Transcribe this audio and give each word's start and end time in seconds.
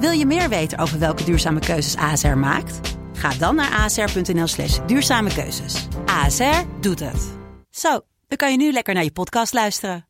Wil 0.00 0.10
je 0.10 0.26
meer 0.26 0.48
weten 0.48 0.78
over 0.78 0.98
welke 0.98 1.24
duurzame 1.24 1.60
keuzes 1.60 1.96
ASR 2.00 2.26
maakt? 2.28 2.96
Ga 3.12 3.28
dan 3.28 3.54
naar 3.54 3.72
asr.nl 3.80 4.46
slash 4.46 4.78
duurzame 4.86 5.34
keuzes. 5.34 5.88
ASR 6.06 6.62
doet 6.80 7.00
het. 7.00 7.32
Zo, 7.70 8.00
dan 8.28 8.38
kan 8.38 8.50
je 8.50 8.56
nu 8.56 8.72
lekker 8.72 8.94
naar 8.94 9.04
je 9.04 9.12
podcast 9.12 9.52
luisteren. 9.52 10.06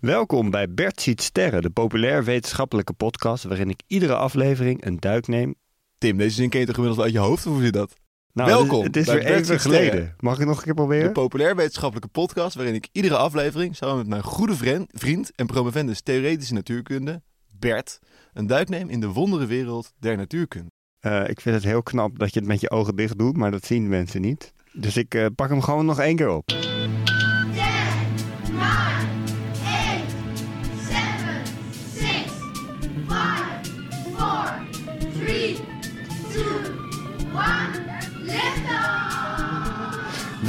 Welkom 0.00 0.50
bij 0.50 0.70
Bert 0.74 1.00
ziet 1.00 1.22
sterren, 1.22 1.62
de 1.62 1.70
populair 1.70 2.24
wetenschappelijke 2.24 2.92
podcast 2.92 3.44
waarin 3.44 3.70
ik 3.70 3.82
iedere 3.86 4.14
aflevering 4.16 4.84
een 4.84 4.96
duik 5.00 5.26
neem. 5.26 5.54
Tim, 5.98 6.16
deze 6.16 6.34
zin 6.34 6.48
ken 6.48 6.60
je 6.60 6.66
toch 6.66 6.76
inmiddels 6.76 7.04
uit 7.04 7.12
je 7.12 7.18
hoofd 7.20 7.46
of 7.46 7.52
hoe 7.52 7.62
zit 7.62 7.72
dat? 7.72 7.94
Nou, 8.32 8.50
Welkom 8.50 8.82
Het 8.84 8.96
is, 8.96 9.06
weer 9.06 9.24
even 9.24 9.60
geleden. 9.60 10.14
Mag 10.18 10.38
ik 10.38 10.46
nog 10.46 10.56
een 10.56 10.62
keer 10.62 10.74
De 10.74 10.80
proberen? 10.80 11.12
populair 11.12 11.56
wetenschappelijke 11.56 12.08
podcast 12.08 12.54
waarin 12.54 12.74
ik 12.74 12.88
iedere 12.92 13.16
aflevering 13.16 13.76
samen 13.76 13.96
met 13.96 14.06
mijn 14.06 14.22
goede 14.22 14.56
vriend, 14.56 14.90
vriend 14.92 15.32
en 15.34 15.46
promovendus 15.46 16.00
theoretische 16.00 16.54
natuurkunde, 16.54 17.22
Bert, 17.62 17.98
een 18.32 18.46
duik 18.46 18.68
neem 18.68 18.88
in 18.88 19.00
de 19.00 19.08
wondere 19.08 19.46
wereld 19.46 19.92
der 19.98 20.16
natuurkunde. 20.16 20.70
Eh, 20.98 21.28
ik 21.28 21.40
vind 21.40 21.54
het 21.54 21.64
heel 21.64 21.82
knap 21.82 22.18
dat 22.18 22.32
je 22.32 22.38
het 22.38 22.48
met 22.48 22.60
je 22.60 22.70
ogen 22.70 22.96
dicht 22.96 23.18
doet, 23.18 23.36
maar 23.36 23.50
dat 23.50 23.64
zien 23.64 23.88
mensen 23.88 24.20
niet. 24.20 24.52
Dus 24.72 24.96
ik 24.96 25.14
eh, 25.14 25.26
pak 25.34 25.48
hem 25.48 25.60
gewoon 25.60 25.86
nog 25.86 26.00
één 26.00 26.16
keer 26.16 26.28
op. 26.28 26.50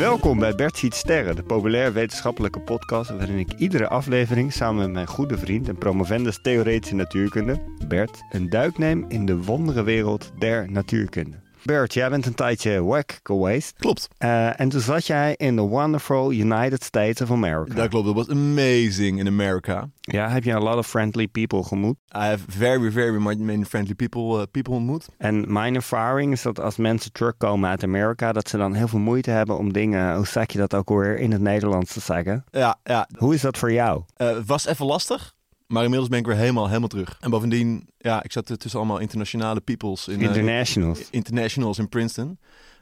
Welkom 0.03 0.39
bij 0.39 0.55
Bert 0.55 0.77
ziet 0.77 0.93
sterren, 0.93 1.35
de 1.35 1.43
populair 1.43 1.93
wetenschappelijke 1.93 2.59
podcast 2.59 3.09
waarin 3.09 3.37
ik 3.37 3.53
iedere 3.53 3.87
aflevering 3.87 4.53
samen 4.53 4.83
met 4.83 4.91
mijn 4.91 5.07
goede 5.07 5.37
vriend 5.37 5.67
en 5.67 5.77
promovendus 5.77 6.41
theoretische 6.41 6.95
natuurkunde, 6.95 7.63
Bert, 7.87 8.23
een 8.29 8.49
duik 8.49 8.77
neem 8.77 9.05
in 9.07 9.25
de 9.25 9.43
wondere 9.43 9.83
wereld 9.83 10.31
der 10.37 10.71
natuurkunde. 10.71 11.42
Bert, 11.65 11.93
jij 11.93 12.09
bent 12.09 12.25
een 12.25 12.33
tijdje 12.35 12.83
wack 12.83 13.19
geweest. 13.23 13.73
Klopt, 13.77 14.07
Eh, 14.17 14.59
en 14.59 14.69
toen 14.69 14.79
zat 14.81 15.05
jij 15.07 15.33
in 15.37 15.55
the 15.55 15.61
wonderful 15.61 16.31
United 16.31 16.83
States 16.83 17.21
of 17.21 17.31
America. 17.31 17.73
dat 17.75 17.89
klopt. 17.89 18.05
Dat 18.05 18.15
was 18.15 18.29
amazing 18.29 19.19
in 19.19 19.27
America. 19.27 19.89
Ja, 20.01 20.29
heb 20.29 20.43
je 20.43 20.53
a 20.53 20.59
lot 20.59 20.75
of 20.77 20.87
friendly 20.87 21.27
people 21.27 21.63
gemoet. 21.63 21.95
I 22.15 22.19
have 22.19 22.43
very, 22.47 22.91
very 22.91 23.17
many 23.17 23.63
friendly 23.65 23.93
people, 23.95 24.37
uh, 24.37 24.43
people 24.51 24.73
ontmoet. 24.73 25.07
En 25.17 25.53
mijn 25.53 25.75
ervaring 25.75 26.31
is 26.31 26.41
dat 26.41 26.59
als 26.59 26.77
mensen 26.77 27.11
terugkomen 27.11 27.69
uit 27.69 27.83
Amerika, 27.83 28.31
dat 28.31 28.49
ze 28.49 28.57
dan 28.57 28.73
heel 28.73 28.87
veel 28.87 28.99
moeite 28.99 29.31
hebben 29.31 29.57
om 29.57 29.73
dingen, 29.73 30.15
hoe 30.15 30.27
zeg 30.27 30.51
je 30.51 30.57
dat 30.57 30.73
ook 30.75 30.89
alweer, 30.89 31.17
in 31.19 31.31
het 31.31 31.41
Nederlands 31.41 31.93
te 31.93 31.99
zeggen. 31.99 32.43
Ja, 32.51 32.75
ja. 32.83 33.07
Hoe 33.17 33.33
is 33.33 33.41
dat 33.41 33.57
voor 33.57 33.71
jou? 33.71 34.03
Eh, 34.15 34.27
het 34.27 34.45
was 34.45 34.65
even 34.65 34.85
lastig. 34.85 35.32
Maar 35.73 35.83
inmiddels 35.83 36.09
ben 36.09 36.19
ik 36.19 36.25
weer 36.25 36.35
helemaal, 36.35 36.67
helemaal 36.67 36.87
terug. 36.87 37.17
En 37.19 37.29
bovendien, 37.29 37.87
ja, 37.97 38.23
ik 38.23 38.31
zat 38.31 38.49
er 38.49 38.57
tussen 38.57 38.79
allemaal 38.79 38.99
internationale 38.99 39.61
peoples. 39.61 40.07
In, 40.07 40.19
eh, 40.19 40.27
Internationals. 40.27 40.99
internationals 41.11 41.77
in 41.77 41.89
Princeton. 41.89 42.39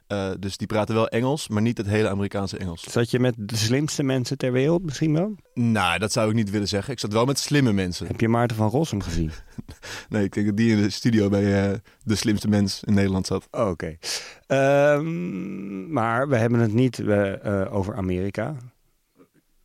Eh, 0.08 0.32
dus 0.40 0.58
die 0.58 0.68
praten 0.68 0.96
wel 0.96 1.08
Engels, 1.08 1.48
maar 1.48 1.62
niet 1.62 1.78
het 1.78 1.88
hele 1.88 2.10
Amerikaanse 2.10 2.58
Engels. 2.58 2.84
Zat 2.84 3.12
je 3.12 3.20
met 3.20 3.34
de 3.38 3.56
slimste 3.56 4.04
mensen 4.04 4.38
ter 4.38 4.52
wereld 4.52 4.84
misschien 4.84 5.14
wel? 5.14 5.36
Nou, 5.54 6.00
dat 6.00 6.12
zou 6.12 6.30
ik 6.30 6.36
niet 6.36 6.50
willen 6.50 6.68
zeggen. 6.68 6.94
Ik 6.94 7.00
zat 7.00 7.14
wel 7.14 7.26
met 7.26 7.40
slimme 7.40 7.74
mensen. 7.74 8.08
Heb 8.08 8.20
je 8.20 8.28
Maarten 8.30 8.58
van 8.58 8.70
Rossum 8.70 9.02
gezien? 9.02 9.32
Nee, 10.10 10.24
ik 10.24 10.34
denk 10.34 10.46
dat 10.46 10.58
die 10.58 10.76
in 10.76 10.82
de 10.82 10.90
studio 10.90 11.30
bij 11.30 11.72
eh, 11.72 11.78
de 12.04 12.16
slimste 12.16 12.48
mens 12.48 12.84
in 12.84 12.94
Nederland 12.94 13.28
zat. 13.28 13.48
Oh, 13.52 13.70
Oké. 13.70 13.98
Ehm, 14.48 15.92
maar 15.92 16.30
we 16.30 16.36
hebben 16.38 16.60
het 16.60 16.74
niet 16.74 17.04
over 17.70 17.96
Amerika. 17.96 18.56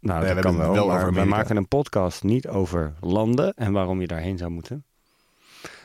Nou, 0.01 0.25
Nee, 0.25 0.35
dat 0.35 0.43
kan 0.45 0.57
wel. 0.57 0.87
maar 0.87 1.13
we 1.13 1.25
maken 1.25 1.57
een 1.57 1.69
podcast 1.69 2.23
niet 2.23 2.49
over 2.49 2.95
landen 3.01 3.55
en 3.55 3.73
waarom 3.73 4.01
je 4.01 4.07
daarheen 4.07 4.39
zou 4.39 4.51
moeten. 4.51 4.85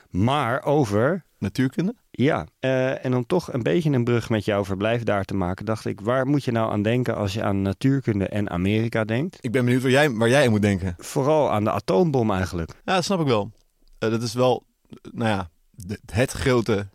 Maar 0.09 0.63
over 0.63 1.23
Natuurkunde? 1.37 1.95
Ja, 2.11 2.45
eh, 2.59 3.05
en 3.05 3.15
om 3.15 3.25
toch 3.25 3.53
een 3.53 3.63
beetje 3.63 3.91
een 3.91 4.03
brug 4.03 4.29
met 4.29 4.45
jouw 4.45 4.65
verblijf 4.65 5.03
daar 5.03 5.23
te 5.25 5.33
maken, 5.33 5.65
dacht 5.65 5.85
ik, 5.85 6.01
waar 6.01 6.27
moet 6.27 6.43
je 6.43 6.51
nou 6.51 6.71
aan 6.71 6.81
denken 6.81 7.15
als 7.15 7.33
je 7.33 7.43
aan 7.43 7.61
natuurkunde 7.61 8.27
en 8.27 8.49
Amerika 8.49 9.03
denkt? 9.03 9.37
Ik 9.41 9.51
ben 9.51 9.63
benieuwd 9.65 9.81
waar 9.81 9.91
jij, 9.91 10.11
waar 10.11 10.29
jij 10.29 10.45
aan 10.45 10.51
moet 10.51 10.61
denken. 10.61 10.95
Vooral 10.97 11.51
aan 11.51 11.63
de 11.63 11.71
atoombom 11.71 12.31
eigenlijk. 12.31 12.71
Ja, 12.85 12.93
dat 12.95 13.03
snap 13.03 13.19
ik 13.19 13.27
wel. 13.27 13.51
Eh, 13.99 14.09
dat 14.09 14.21
is 14.21 14.33
wel, 14.33 14.63
nou 15.11 15.29
ja, 15.29 15.49
de- 15.71 15.99
het 16.11 16.31
grote 16.31 16.87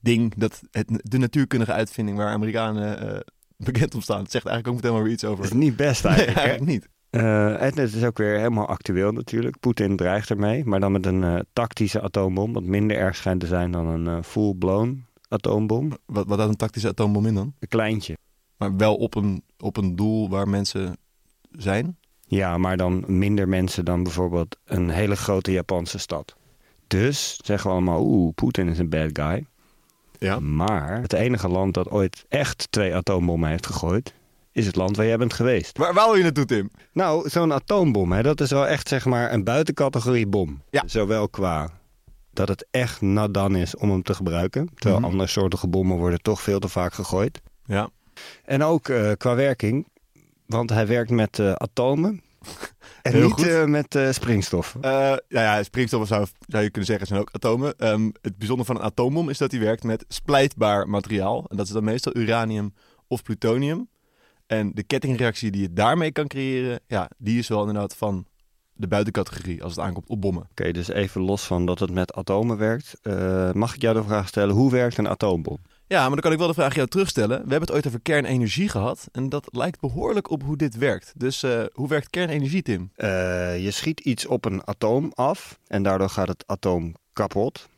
ding, 0.00 0.34
dat 0.36 0.62
het, 0.70 1.00
de 1.02 1.18
natuurkundige 1.18 1.72
uitvinding 1.72 2.16
waar 2.16 2.32
Amerikanen 2.32 3.14
eh, 3.14 3.20
bekend 3.64 3.94
om 3.94 4.00
staan. 4.00 4.22
Het 4.22 4.30
zegt 4.30 4.46
eigenlijk 4.46 4.76
ook 4.76 4.82
meteen 4.82 4.96
maar 4.96 5.06
weer 5.06 5.12
iets 5.12 5.24
over. 5.24 5.42
Dat 5.42 5.52
is 5.52 5.58
niet 5.58 5.76
best 5.76 6.04
eigenlijk. 6.04 6.36
eigenlijk 6.36 6.70
niet. 6.70 6.88
Eh, 7.10 7.62
en 7.62 7.78
het 7.78 7.94
is 7.94 8.04
ook 8.04 8.18
weer 8.18 8.36
helemaal 8.36 8.66
actueel 8.66 9.12
natuurlijk. 9.12 9.60
Poetin 9.60 9.96
dreigt 9.96 10.30
ermee, 10.30 10.64
maar 10.64 10.80
dan 10.80 10.92
met 10.92 11.06
een 11.06 11.24
eh, 11.24 11.38
tactische 11.52 12.00
atoombom, 12.00 12.52
wat 12.52 12.62
minder 12.62 12.96
erg 12.96 13.16
schijnt 13.16 13.40
te 13.40 13.46
zijn 13.46 13.70
dan 13.70 13.86
een 13.86 14.06
eh, 14.06 14.22
full-blown 14.22 15.04
atoombom. 15.28 15.92
Wat, 16.06 16.26
wat 16.26 16.36
houdt 16.36 16.52
een 16.52 16.56
tactische 16.56 16.88
atoombom 16.88 17.26
in 17.26 17.34
dan? 17.34 17.54
Een 17.58 17.68
kleintje. 17.68 18.16
Maar 18.56 18.76
wel 18.76 18.96
op 18.96 19.14
een, 19.14 19.42
op 19.58 19.76
een 19.76 19.96
doel 19.96 20.28
waar 20.28 20.48
mensen 20.48 20.96
zijn. 21.50 21.98
Ja, 22.26 22.58
maar 22.58 22.76
dan 22.76 23.04
minder 23.06 23.48
mensen 23.48 23.84
dan 23.84 24.02
bijvoorbeeld 24.02 24.56
een 24.64 24.90
hele 24.90 25.16
grote 25.16 25.52
Japanse 25.52 25.98
stad. 25.98 26.36
Dus 26.86 27.40
zeggen 27.44 27.70
we 27.70 27.76
allemaal, 27.76 28.04
oeh, 28.04 28.34
Poetin 28.34 28.68
is 28.68 28.78
een 28.78 28.88
bad 28.88 29.10
guy. 29.12 29.46
Ja. 30.18 30.40
Maar 30.40 31.00
het 31.00 31.12
enige 31.12 31.48
land 31.48 31.74
dat 31.74 31.90
ooit 31.90 32.24
echt 32.28 32.66
twee 32.70 32.94
atoombommen 32.94 33.50
heeft 33.50 33.66
gegooid, 33.66 34.14
is 34.52 34.66
het 34.66 34.76
land 34.76 34.96
waar 34.96 35.06
jij 35.06 35.16
bent 35.18 35.32
geweest. 35.32 35.78
Waar, 35.78 35.94
waar 35.94 36.04
wil 36.06 36.14
je 36.16 36.22
naartoe, 36.22 36.44
Tim? 36.44 36.70
Nou, 36.92 37.28
zo'n 37.28 37.52
atoombom, 37.52 38.12
hè, 38.12 38.22
dat 38.22 38.40
is 38.40 38.50
wel 38.50 38.66
echt 38.66 38.88
zeg 38.88 39.04
maar 39.04 39.32
een 39.32 39.44
buitencategorie 39.44 40.26
bom. 40.26 40.62
Ja. 40.70 40.82
Zowel 40.86 41.28
qua 41.28 41.70
dat 42.32 42.48
het 42.48 42.66
echt 42.70 43.00
nadan 43.00 43.56
is 43.56 43.76
om 43.76 43.90
hem 43.90 44.02
te 44.02 44.14
gebruiken. 44.14 44.68
Terwijl 44.74 45.00
Mhm. 45.00 45.10
andere 45.10 45.28
soorten 45.28 45.70
bommen 45.70 45.96
worden 45.96 46.22
toch 46.22 46.40
veel 46.42 46.58
te 46.58 46.68
vaak 46.68 46.92
gegooid. 46.92 47.40
Ja. 47.64 47.88
En 48.44 48.62
ook 48.62 48.88
eh, 48.88 49.10
qua 49.16 49.34
werking, 49.34 49.86
want 50.46 50.70
hij 50.70 50.86
werkt 50.86 51.10
met 51.10 51.38
eh, 51.38 51.52
atomen. 51.52 52.22
En 53.02 53.12
Heel 53.12 53.28
niet 53.28 53.46
eh, 53.46 53.64
met 53.64 53.94
eh, 53.94 54.10
springstof. 54.10 54.76
Eh, 54.80 54.90
ja, 54.90 55.16
ja, 55.28 55.62
springstoffen 55.62 56.08
zou, 56.08 56.26
zou 56.46 56.62
je 56.62 56.70
kunnen 56.70 56.88
zeggen 56.88 57.06
zijn 57.06 57.20
ook 57.20 57.30
atomen. 57.32 57.78
Ehm, 57.78 58.10
het 58.20 58.38
bijzondere 58.38 58.72
van 58.72 58.76
een 58.76 58.86
atoombom 58.86 59.28
is 59.28 59.38
dat 59.38 59.50
hij 59.50 59.60
werkt 59.60 59.82
met 59.84 60.04
splijtbaar 60.08 60.88
materiaal. 60.88 61.44
En 61.48 61.56
dat 61.56 61.66
is 61.66 61.72
dan 61.72 61.84
meestal 61.84 62.16
uranium 62.16 62.74
of 63.06 63.22
plutonium. 63.22 63.88
En 64.46 64.70
de 64.74 64.82
kettingreactie 64.82 65.50
die 65.50 65.60
je 65.62 65.72
daarmee 65.72 66.12
kan 66.12 66.26
creëren, 66.26 66.80
ja, 66.86 67.10
die 67.18 67.38
is 67.38 67.48
wel 67.48 67.60
inderdaad 67.60 67.96
van 67.96 68.26
de 68.72 68.88
buitencategorie 68.88 69.62
als 69.62 69.76
het 69.76 69.84
aankomt 69.84 70.08
op 70.08 70.20
bommen. 70.20 70.46
Oké, 70.50 70.72
dus 70.72 70.88
even 70.88 71.20
los 71.20 71.42
van 71.44 71.66
dat 71.66 71.78
het 71.78 71.90
met 71.90 72.14
atomen 72.14 72.56
werkt. 72.58 72.94
eh, 73.02 73.52
mag 73.52 73.74
ik 73.74 73.80
jou 73.80 73.94
de 73.94 74.04
vraag 74.04 74.28
stellen, 74.28 74.54
hoe 74.54 74.70
werkt 74.70 74.98
een 74.98 75.08
atoombom? 75.08 75.58
Ja, 75.88 76.00
maar 76.00 76.10
dan 76.10 76.20
kan 76.20 76.32
ik 76.32 76.38
wel 76.38 76.46
de 76.46 76.54
vraag 76.54 76.68
aan 76.68 76.76
jou 76.76 76.88
terugstellen. 76.88 77.36
We 77.36 77.50
hebben 77.50 77.60
het 77.60 77.70
ooit 77.70 77.86
over 77.86 78.00
kernenergie 78.00 78.68
gehad. 78.68 79.08
En 79.12 79.28
dat 79.28 79.48
lijkt 79.50 79.80
behoorlijk 79.80 80.30
op 80.30 80.42
hoe 80.42 80.56
dit 80.56 80.76
werkt. 80.76 81.12
Dus 81.16 81.42
eh, 81.42 81.64
hoe 81.72 81.88
werkt 81.88 82.10
kernenergie, 82.10 82.62
Tim? 82.62 82.90
Eh, 82.94 83.64
je 83.64 83.70
schiet 83.70 84.00
iets 84.00 84.26
op 84.26 84.44
een 84.44 84.66
atoom 84.66 85.12
af 85.14 85.58
en 85.66 85.82
daardoor 85.82 86.08
gaat 86.08 86.28
het 86.28 86.44
atoom 86.46 86.94
kapot. 87.12 87.68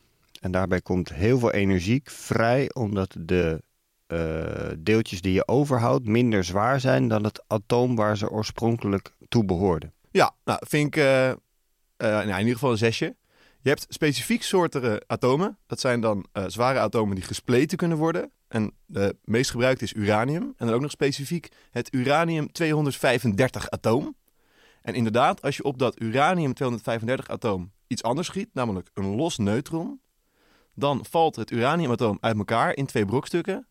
En 0.41 0.51
daarbij 0.51 0.81
komt 0.81 1.13
heel 1.13 1.39
veel 1.39 1.53
energie 1.53 2.01
vrij, 2.05 2.75
omdat 2.75 3.17
de 3.19 3.63
eh, 4.07 4.71
deeltjes 4.79 5.21
die 5.21 5.33
je 5.33 5.49
overhoudt 5.49 6.07
minder 6.07 6.45
zwaar 6.45 6.81
zijn 6.81 7.09
dan 7.09 7.25
het 7.25 7.45
atoom 7.47 7.97
waar 7.97 8.17
ze 8.17 8.31
oorspronkelijk 8.31 9.15
toe 9.29 9.45
behoorden. 9.45 9.93
Ja, 10.11 10.35
nou, 10.45 10.59
vind 10.67 10.97
ik 10.97 11.03
nou, 11.97 12.29
in 12.29 12.39
ieder 12.39 12.53
geval 12.53 12.71
een 12.71 12.79
zesje. 12.79 13.17
Je 13.63 13.69
hebt 13.69 13.87
specifiek 13.89 14.43
soorten 14.43 15.05
atomen. 15.07 15.59
Dat 15.67 15.81
zijn 15.81 16.01
dan 16.01 16.27
eh, 16.33 16.45
zware 16.47 16.79
atomen 16.79 17.15
die 17.15 17.25
gespleten 17.25 17.79
kunnen 17.79 17.99
worden. 17.99 18.33
En 18.49 18.73
de 18.87 19.17
meest 19.25 19.51
gebruikt 19.51 19.83
is 19.83 19.93
uranium. 19.93 20.43
En 20.43 20.67
dan 20.67 20.75
ook 20.75 20.81
nog 20.81 20.91
specifiek 20.91 21.49
het 21.71 21.95
uranium-235-atoom. 21.95 24.17
En 24.83 24.95
inderdaad, 24.95 25.43
als 25.43 25.57
je 25.57 25.63
op 25.63 25.79
dat 25.79 26.01
uranium-235-atoom 26.01 27.73
iets 27.87 28.03
anders 28.03 28.27
schiet, 28.27 28.49
namelijk 28.53 28.91
een 28.95 29.15
los 29.15 29.39
neutron, 29.39 30.01
dan 30.75 31.05
valt 31.11 31.37
het 31.37 31.51
uraniumatoom 31.51 32.19
uit 32.21 32.37
elkaar 32.37 32.77
in 32.77 32.87
twee 32.87 33.05
brokstukken 33.05 33.69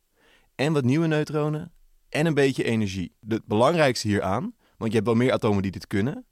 en 0.56 0.74
wat 0.74 0.84
nieuwe 0.84 1.08
neutronen 1.08 1.74
en 2.10 2.26
een 2.26 2.34
beetje 2.34 2.64
energie. 2.64 3.16
Het 3.28 3.46
belangrijkste 3.46 4.08
hieraan, 4.08 4.56
want 4.78 4.92
je 4.92 4.98
hebt 4.98 5.06
wel 5.06 5.16
meer 5.16 5.32
atomen 5.32 5.62
die 5.62 5.72
dit 5.72 5.88
kunnen, 5.88 6.26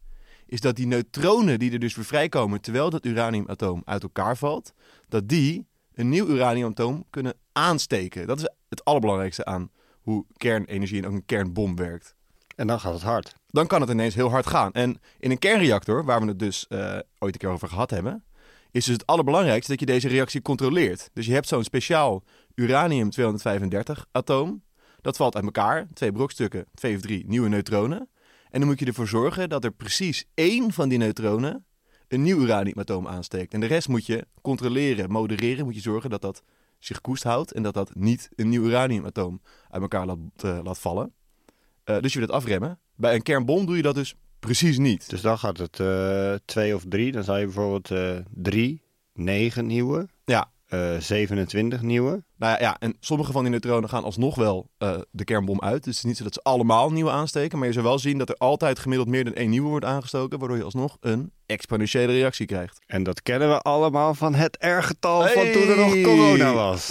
is 0.48 0.62
dat 0.62 0.76
die 0.76 0.88
neutronen 0.88 1.60
die 1.60 1.72
er 1.72 1.80
dus 1.80 1.96
weer 1.96 2.06
vrijkomen 2.06 2.62
terwijl 2.62 2.90
dat 2.90 3.06
uraniumatoom 3.06 3.82
uit 3.86 4.04
elkaar 4.04 4.38
valt, 4.38 4.74
dat 5.08 5.28
die 5.30 5.68
een 5.94 6.10
nieuw 6.10 6.28
uraniumatoom 6.28 7.06
kunnen 7.10 7.34
aansteken. 7.52 8.28
Dat 8.28 8.38
is 8.38 8.48
het 8.70 8.84
allerbelangrijkste 8.84 9.46
aan 9.46 9.70
hoe 10.02 10.26
kernenergie 10.38 11.02
en 11.02 11.08
ook 11.08 11.14
een 11.14 11.26
kernbom 11.26 11.76
werkt. 11.76 12.16
En 12.56 12.68
dan 12.68 12.80
gaat 12.80 12.94
het 12.94 13.02
hard. 13.02 13.34
Dan 13.48 13.68
kan 13.68 13.82
het 13.82 13.90
ineens 13.90 14.16
heel 14.16 14.30
hard 14.30 14.48
gaan. 14.48 14.72
En 14.72 15.02
in 15.20 15.32
een 15.32 15.40
kernreactor, 15.40 16.06
waar 16.06 16.22
we 16.22 16.28
het 16.28 16.40
dus 16.40 16.68
eh, 16.68 16.98
ooit 17.20 17.34
een 17.34 17.40
keer 17.40 17.50
over 17.50 17.68
gehad 17.68 17.90
hebben, 17.90 18.24
is 18.72 18.86
dus 18.86 18.94
het 18.94 19.06
allerbelangrijkste 19.06 19.72
dat 19.72 19.80
je 19.80 19.86
deze 19.86 20.08
reactie 20.08 20.42
controleert. 20.42 21.10
Dus 21.14 21.26
je 21.26 21.34
hebt 21.34 21.48
zo'n 21.48 21.64
speciaal 21.64 22.24
uranium-235 22.56 24.02
atoom. 24.12 24.64
Dat 25.02 25.18
valt 25.18 25.36
uit 25.36 25.46
elkaar, 25.46 25.88
twee 25.94 26.12
brokstukken, 26.12 26.66
twee 26.74 26.96
of 26.96 27.02
drie 27.02 27.24
nieuwe 27.28 27.50
neutronen. 27.50 28.10
En 28.58 28.64
dan 28.64 28.72
moet 28.72 28.82
je 28.82 28.86
ervoor 28.86 29.08
zorgen 29.08 29.50
dat 29.50 29.64
er 29.64 29.72
precies 29.72 30.26
één 30.34 30.74
van 30.74 30.90
die 30.90 30.98
neutronen 30.98 31.66
een 32.08 32.22
nieuw 32.22 32.40
uraniumatoom 32.40 33.08
aansteekt. 33.08 33.54
En 33.54 33.60
de 33.60 33.66
rest 33.66 33.88
moet 33.88 34.06
je 34.06 34.28
controleren, 34.42 35.12
modereren. 35.12 35.66
Moet 35.66 35.76
je 35.76 35.82
zorgen 35.82 36.10
dat 36.10 36.22
dat 36.22 36.44
zich 36.80 37.02
koest 37.02 37.24
houdt 37.24 37.52
en 37.52 37.64
dat 37.64 37.74
dat 37.74 37.96
niet 37.96 38.30
een 38.36 38.50
nieuw 38.50 38.64
uraniumatoom 38.64 39.42
uit 39.70 39.82
elkaar 39.82 40.06
laat, 40.06 40.18
eh, 40.36 40.60
laat 40.64 40.80
vallen. 40.80 41.14
Eh, 41.84 42.00
dus 42.00 42.14
je 42.14 42.20
wil 42.20 42.28
het 42.28 42.38
afremmen. 42.38 42.80
Bij 42.96 43.16
een 43.16 43.22
kernbom 43.22 43.66
doe 43.66 43.76
je 43.76 43.82
dat 43.82 43.96
dus 43.96 44.16
precies 44.40 44.78
niet. 44.78 45.10
Dus 45.10 45.22
dan 45.22 45.38
gaat 45.38 45.58
het 45.58 45.80
eh, 45.80 46.34
twee 46.46 46.76
of 46.76 46.84
drie. 46.88 47.12
Dan 47.12 47.24
zou 47.24 47.40
je 47.40 47.46
bijvoorbeeld 47.46 48.20
drie, 48.30 48.82
negen 49.14 49.66
nieuwe, 49.66 50.08
Ja, 50.26 50.52
eh 50.68 51.00
27 51.00 51.82
nieuwe. 51.82 52.24
Nou 52.38 52.60
ja, 52.60 52.76
en 52.80 52.96
sommige 53.00 53.32
van 53.32 53.42
die 53.42 53.52
neutronen 53.52 53.90
gaan 53.90 54.04
alsnog 54.04 54.36
wel 54.36 54.70
eh, 54.78 55.00
de 55.12 55.24
kernbom 55.24 55.62
uit. 55.62 55.84
Dus 55.84 55.96
het 55.96 55.96
is 55.96 56.04
niet 56.04 56.18
zo 56.18 56.24
dat 56.24 56.34
ze 56.34 56.40
allemaal 56.44 56.92
nieuwe 56.92 57.12
aansteken. 57.12 57.58
Maar 57.58 57.68
je 57.68 57.74
zou 57.74 57.86
wel 57.86 58.00
zien 58.00 58.18
dat 58.18 58.30
er 58.30 58.36
altijd 58.36 58.80
gemiddeld 58.80 59.10
meer 59.10 59.24
dan 59.24 59.34
één 59.34 59.50
nieuwe 59.50 59.70
wordt 59.70 59.86
aangestoken. 59.86 60.40
Waardoor 60.40 60.58
je 60.58 60.64
alsnog 60.64 60.98
een 61.00 61.32
exponentiële 61.46 62.14
reactie 62.14 62.46
krijgt. 62.46 62.80
En 62.86 63.04
dat 63.04 63.22
kennen 63.22 63.50
we 63.50 63.60
allemaal 63.60 64.14
van 64.14 64.36
het 64.36 64.58
R-getal 64.60 65.28
van 65.28 65.52
toen 65.52 65.68
er 65.68 65.78
nog 65.78 66.02
corona 66.02 66.54
was. 66.54 66.88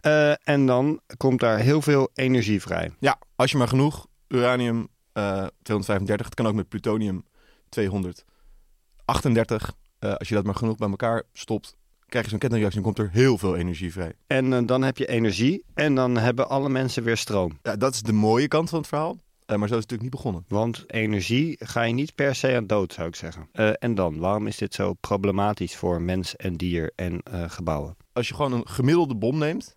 Eh, 0.00 0.48
en 0.48 0.66
dan 0.66 1.00
komt 1.16 1.40
daar 1.40 1.58
heel 1.58 1.82
veel 1.82 2.10
energie 2.14 2.60
vrij. 2.60 2.90
Ja, 2.98 3.18
als 3.36 3.50
je 3.50 3.56
maar 3.56 3.68
genoeg 3.68 4.06
uranium 4.28 4.88
eh, 5.12 5.46
235, 5.62 6.26
het 6.26 6.34
kan 6.34 6.46
ook 6.46 6.54
met 6.54 6.68
plutonium 6.68 7.24
238. 7.68 9.74
Eh, 10.04 10.14
als 10.14 10.28
je 10.28 10.34
dat 10.34 10.44
maar 10.44 10.54
genoeg 10.54 10.76
bij 10.76 10.88
elkaar 10.88 11.22
stopt, 11.32 11.76
krijg 12.06 12.24
je 12.24 12.30
zo'n 12.30 12.38
kettingreactie 12.38 12.80
en 12.80 12.86
komt 12.86 12.98
er 12.98 13.10
heel 13.12 13.38
veel 13.38 13.56
energie 13.56 13.92
vrij. 13.92 14.12
En 14.26 14.52
eh, 14.52 14.66
dan 14.66 14.82
heb 14.82 14.96
je 14.96 15.06
energie 15.06 15.64
en 15.74 15.94
dan 15.94 16.16
hebben 16.16 16.48
alle 16.48 16.68
mensen 16.68 17.02
weer 17.02 17.16
stroom. 17.16 17.58
Ja, 17.62 17.76
dat 17.76 17.94
is 17.94 18.02
de 18.02 18.12
mooie 18.12 18.48
kant 18.48 18.68
van 18.68 18.78
het 18.78 18.88
verhaal. 18.88 19.16
Eh, 19.46 19.56
maar 19.56 19.68
zo 19.68 19.74
is 19.74 19.82
het 19.82 19.90
natuurlijk 19.90 20.02
niet 20.02 20.10
begonnen. 20.10 20.44
Want 20.48 20.84
energie 20.86 21.56
ga 21.58 21.82
je 21.82 21.92
niet 21.92 22.14
per 22.14 22.34
se 22.34 22.56
aan 22.56 22.66
dood, 22.66 22.92
zou 22.92 23.08
ik 23.08 23.16
zeggen. 23.16 23.48
En 23.78 23.94
dan, 23.94 24.18
waarom 24.18 24.46
is 24.46 24.56
dit 24.56 24.74
zo 24.74 24.92
problematisch 24.92 25.76
voor 25.76 26.02
mens 26.02 26.36
en 26.36 26.56
dier 26.56 26.92
en 26.94 27.20
gebouwen? 27.48 27.96
als 28.14 28.28
je 28.28 28.34
gewoon 28.34 28.52
een 28.52 28.68
gemiddelde 28.68 29.14
bom 29.14 29.38
neemt. 29.38 29.76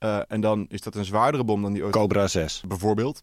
Eh, 0.00 0.20
en 0.28 0.40
dan 0.40 0.66
is 0.68 0.80
dat 0.80 0.94
een 0.94 1.04
zwaardere 1.04 1.44
bom 1.44 1.62
dan 1.62 1.72
die 1.72 1.82
ooit. 1.82 1.92
Cobra 1.92 2.26
6. 2.26 2.62
Bijvoorbeeld. 2.68 3.22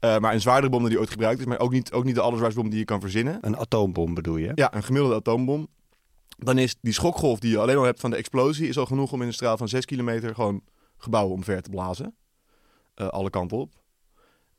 Eh, 0.00 0.18
maar 0.18 0.34
een 0.34 0.40
zwaardere 0.40 0.68
bom 0.68 0.80
dan 0.80 0.90
die 0.90 0.98
ooit 0.98 1.10
gebruikt 1.10 1.40
is. 1.40 1.46
Maar 1.46 1.58
ook 1.58 1.72
niet, 1.72 1.92
ook 1.92 2.04
niet 2.04 2.14
de 2.14 2.20
allerzwaarste 2.20 2.60
bom 2.60 2.70
die 2.70 2.78
je 2.78 2.84
kan 2.84 3.00
verzinnen. 3.00 3.38
Een 3.40 3.56
atoombom 3.56 4.14
bedoel 4.14 4.36
je? 4.36 4.52
Ja, 4.54 4.74
een 4.74 4.82
gemiddelde 4.82 5.16
atoombom. 5.16 5.68
Dan 6.38 6.58
is 6.58 6.76
die 6.80 6.92
schokgolf 6.92 7.38
die 7.38 7.50
je 7.50 7.58
alleen 7.58 7.76
al 7.76 7.82
hebt 7.82 8.00
van 8.00 8.10
de 8.10 8.16
explosie. 8.16 8.68
is 8.68 8.78
al 8.78 8.86
genoeg 8.86 9.12
om 9.12 9.20
in 9.20 9.26
een 9.26 9.32
straal 9.32 9.56
van 9.56 9.68
6 9.68 9.84
kilometer. 9.84 10.34
gewoon 10.34 10.62
gebouwen 10.96 11.34
omver 11.34 11.62
te 11.62 11.70
blazen. 11.70 12.14
Eh, 12.94 13.08
alle 13.08 13.30
kanten 13.30 13.56
op. 13.56 13.72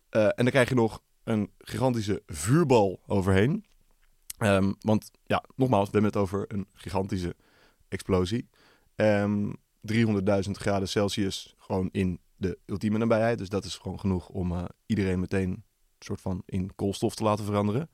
En 0.10 0.34
dan 0.36 0.50
krijg 0.50 0.70
je 0.70 0.76
nog 0.76 1.02
een 1.24 1.52
gigantische 1.58 2.24
vuurbal 2.26 3.00
overheen. 3.08 3.66
Ehm, 4.38 4.74
want 4.80 5.12
ja, 5.26 5.44
nogmaals, 5.56 5.86
we 5.86 5.92
hebben 5.92 6.12
het 6.12 6.22
over 6.22 6.46
een 6.48 6.68
gigantische 6.74 7.36
explosie. 7.88 8.50
Ehm 8.96 9.52
300.000 9.82 10.58
graden 10.58 10.88
Celsius 10.88 11.56
gewoon 11.70 11.90
in 11.92 12.20
de 12.36 12.58
ultieme 12.66 12.98
nabijheid. 12.98 13.38
Dus 13.38 13.50
dat 13.50 13.66
is 13.66 13.76
gewoon 13.76 14.00
genoeg 14.00 14.30
om 14.30 14.52
eh, 14.52 14.64
iedereen 14.86 15.20
meteen 15.20 15.50
een 15.50 15.64
soort 16.00 16.22
van 16.22 16.42
in 16.46 16.76
koolstof 16.76 17.16
te 17.16 17.24
laten 17.24 17.46
veranderen. 17.46 17.90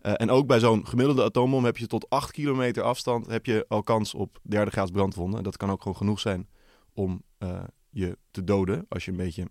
Eh, 0.00 0.12
en 0.16 0.30
ook 0.30 0.46
bij 0.46 0.58
zo'n 0.58 0.86
gemiddelde 0.86 1.24
atoombom 1.24 1.64
heb 1.64 1.76
je 1.76 1.86
tot 1.86 2.10
8 2.10 2.30
kilometer 2.30 2.82
afstand 2.82 3.26
heb 3.26 3.46
je 3.46 3.64
al 3.68 3.82
kans 3.82 4.14
op 4.14 4.38
derde 4.42 4.70
graads 4.70 4.90
brandwonden. 4.90 5.42
Dat 5.42 5.56
kan 5.56 5.70
ook 5.70 5.82
gewoon 5.82 5.96
genoeg 5.96 6.20
zijn 6.20 6.48
om 6.92 7.22
eh, 7.38 7.64
je 7.90 8.18
te 8.30 8.44
doden 8.44 8.86
als 8.88 9.04
je 9.04 9.10
een 9.10 9.16
beetje 9.16 9.50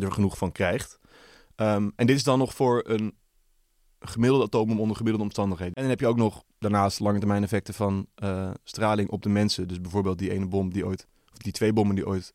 er 0.00 0.12
genoeg 0.12 0.38
van 0.38 0.52
krijgt. 0.52 0.98
Ehm, 1.54 1.90
en 1.96 2.06
dit 2.06 2.16
is 2.16 2.24
dan 2.24 2.38
nog 2.38 2.54
voor 2.54 2.82
een 2.86 3.16
gemiddelde 4.00 4.44
atoombom 4.44 4.80
onder 4.80 4.96
gemiddelde 4.96 5.26
omstandigheden. 5.26 5.74
En 5.74 5.82
dan 5.82 5.90
heb 5.90 6.00
je 6.00 6.06
ook 6.06 6.16
nog 6.16 6.44
daarnaast 6.58 7.00
lange 7.00 7.18
termijn 7.18 7.42
effecten 7.42 7.74
van 7.74 8.06
straling 8.64 9.10
op 9.10 9.22
de 9.22 9.28
mensen. 9.28 9.68
Dus 9.68 9.80
bijvoorbeeld 9.80 10.18
die 10.18 10.30
ene 10.30 10.46
bom 10.46 10.72
die 10.72 10.86
ooit, 10.86 11.06
of 11.32 11.38
die 11.38 11.52
twee 11.52 11.72
bommen 11.72 11.94
die 11.94 12.06
ooit 12.06 12.32